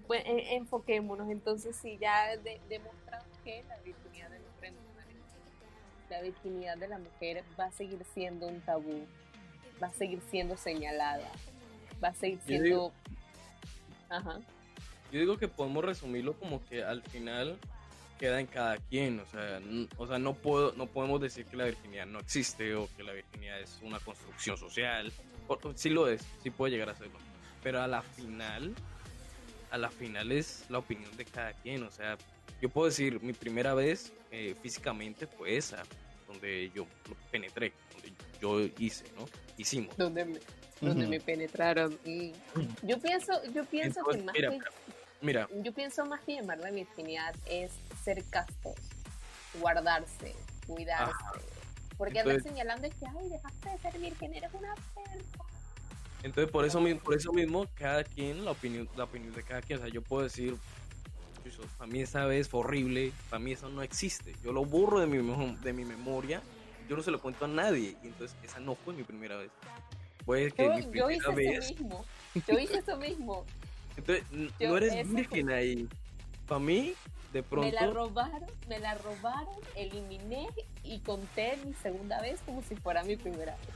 [0.07, 1.29] Pues, en- enfoquémonos.
[1.29, 4.73] Entonces, sí, ya de- demostramos que la virginidad de la mujer,
[6.09, 9.05] la virginidad de la mujer va a seguir siendo un tabú.
[9.81, 11.29] Va a seguir siendo señalada.
[12.03, 12.65] Va a seguir Yo siendo.
[12.65, 12.91] digo-
[14.09, 14.39] Ajá.
[15.11, 17.57] Yo digo que podemos resumirlo como que al final
[18.19, 21.57] queda en cada quien, o sea, n- o sea, no puedo, no podemos decir que
[21.57, 25.11] la virginidad no existe o que la virginidad es una construcción social.
[25.47, 27.17] O- o sí lo es, sí puede llegar a serlo.
[27.63, 28.73] Pero a la final,
[29.71, 32.17] a la final es la opinión de cada quien, o sea,
[32.61, 35.83] yo puedo decir, mi primera vez eh, físicamente fue esa,
[36.27, 36.87] donde yo
[37.31, 38.11] penetré, donde
[38.41, 39.25] yo hice, ¿no?
[39.57, 39.95] Hicimos.
[39.97, 40.39] Donde me,
[40.81, 41.09] donde Ujú.
[41.11, 41.97] me penetraron.
[42.05, 42.31] Mm.
[42.87, 44.59] Yo pienso, yo pienso Entonces, que más mira, que
[45.25, 47.71] Mira, yo pienso más que llamar la virginidad es
[48.03, 48.75] ser castos,
[49.59, 50.35] guardarse,
[50.67, 51.13] cuidarse,
[51.97, 55.45] Porque Entonces- andas señalando es que, ay, dejaste de ser virgen, eres una perra.
[56.21, 59.61] Entonces por eso mismo, por eso mismo cada quien, la opinión, la opinión de cada
[59.61, 60.57] quien, o sea, yo puedo decir,
[61.77, 65.07] para mí esa vez fue horrible, para mí eso no existe, yo lo borro de
[65.07, 65.17] mi,
[65.61, 66.41] de mi memoria,
[66.87, 69.49] yo no se lo cuento a nadie, y entonces esa no fue mi primera vez.
[70.25, 72.05] Puede que mi Yo, yo primera hice vez, eso mismo.
[72.47, 73.45] Yo hice eso mismo.
[73.97, 74.23] Entonces
[74.59, 75.87] Yo- no eres virgen ahí.
[76.47, 76.93] Para mí,
[77.33, 80.47] de Me la pronto, robaron, me la robaron, eliminé
[80.83, 83.75] y conté mi segunda vez como si fuera mi primera vez.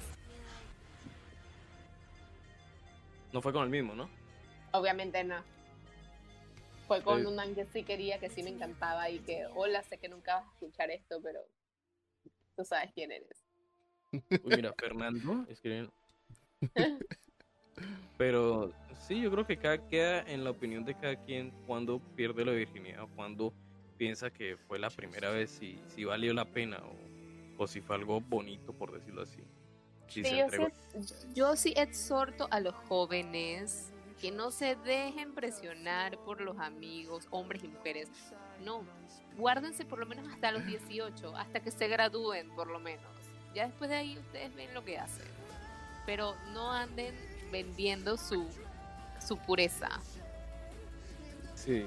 [3.31, 4.09] no fue con el mismo, ¿no?
[4.71, 5.43] Obviamente no.
[6.87, 7.25] Fue con Sí.
[7.27, 10.35] un man que sí quería, que sí me encantaba y que, hola, sé que nunca
[10.37, 11.39] vas a escuchar esto, pero
[12.55, 13.29] tú sabes quién eres.
[14.11, 15.91] Uy, mira, Fernando, escriben.
[18.17, 18.71] Pero
[19.07, 22.51] sí, yo creo que cada queda en la opinión de cada quien cuando pierde la
[22.51, 23.53] virginidad, cuando
[23.97, 27.95] piensa que fue la primera vez, si, si valió la pena o, o si fue
[27.95, 29.41] algo bonito, por decirlo así.
[30.07, 36.17] Si Sí, yo, sí, Yo sí exhorto a los jóvenes que no se dejen presionar
[36.19, 38.09] por los amigos, hombres y mujeres.
[38.63, 38.83] No,
[39.37, 43.05] guárdense por lo menos hasta los 18, hasta que se gradúen por lo menos.
[43.53, 45.25] Ya después de ahí ustedes ven lo que hacen.
[46.05, 47.15] Pero no anden
[47.51, 48.47] vendiendo su,
[49.25, 49.89] su pureza.
[51.55, 51.85] Sí.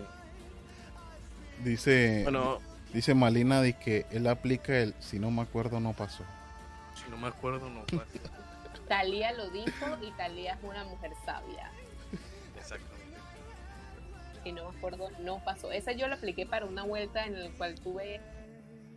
[1.65, 2.61] Dice, Bueno,
[2.93, 6.25] dice Malina de que él aplica el si no me acuerdo no pasó.
[6.95, 8.05] si no me acuerdo, no pasa.
[8.89, 11.71] Talía lo dijo y Talía es una mujer sabia.
[12.59, 12.93] Exactamente.
[14.45, 15.71] Si no me acuerdo, no pasó.
[15.73, 18.21] Esa yo la apliqué para una vuelta en la cual tuve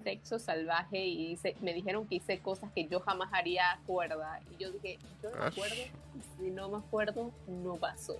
[0.05, 4.39] sexo salvaje y hice- me dijeron que hice cosas que yo jamás haría cuerda.
[4.51, 8.15] Y yo dije, yo no me acuerdo, y si no me acuerdo, no pasó.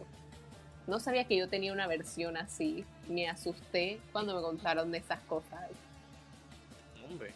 [0.88, 2.83] No sabía que yo tenía una versión así.
[3.07, 5.69] Me asusté cuando me contaron de esas cosas.
[7.07, 7.33] Hombre.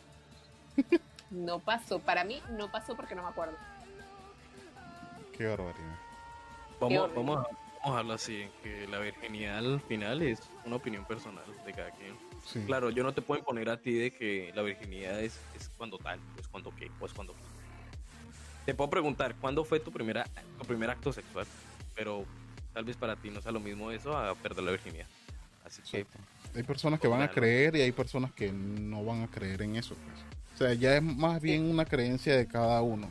[1.30, 2.00] No pasó.
[2.00, 3.56] Para mí, no pasó porque no me acuerdo.
[5.38, 5.96] Qué barbaridad.
[6.80, 7.50] Vamos, vamos, a,
[7.84, 12.14] así, en que la virginidad al final es una opinión personal de cada quien.
[12.46, 12.62] Sí.
[12.66, 15.98] Claro, yo no te puedo imponer a ti de que la virginidad es, es cuando
[15.98, 17.40] tal, es cuando qué, o es cuando qué.
[18.66, 20.26] Te puedo preguntar, ¿cuándo fue tu, primera,
[20.60, 21.46] tu primer acto sexual?
[21.96, 22.26] Pero
[22.74, 25.08] tal vez para ti no sea lo mismo eso a perder la virginidad.
[25.66, 26.06] Así que.
[26.56, 29.76] Hay personas que van a creer y hay personas que no van a creer en
[29.76, 29.96] eso.
[29.96, 30.18] pues.
[30.56, 33.10] O sea, ya es más bien una creencia de cada uno.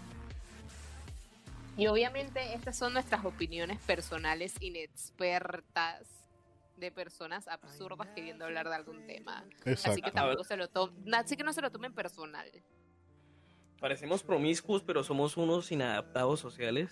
[1.79, 6.03] Y obviamente, Estas son nuestras opiniones personales inexpertas
[6.77, 9.45] de personas absurdas queriendo hablar de algún tema.
[9.65, 12.51] Así que tampoco se lo tomen, así que no se lo tomen personal.
[13.81, 16.91] parecemos promiscuos, pero somos unos inadaptados sociales.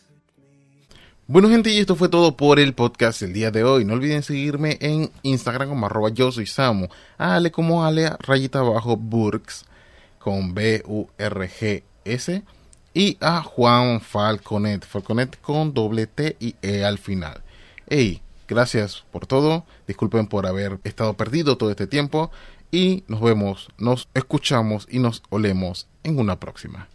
[1.26, 3.84] Bueno gente, y esto fue todo por el podcast el día de hoy.
[3.84, 6.86] No olviden seguirme en Instagram como arroba yo soy Samu.
[7.18, 9.64] A Ale como Ale rayita abajo Burks
[10.20, 12.44] con B-U-R-G-S.
[12.96, 17.42] Y a Juan Falconet, Falconet con doble T y E al final.
[17.86, 19.66] Hey, gracias por todo.
[19.86, 22.30] Disculpen por haber estado perdido todo este tiempo.
[22.70, 26.88] Y nos vemos, nos escuchamos y nos olemos en una próxima.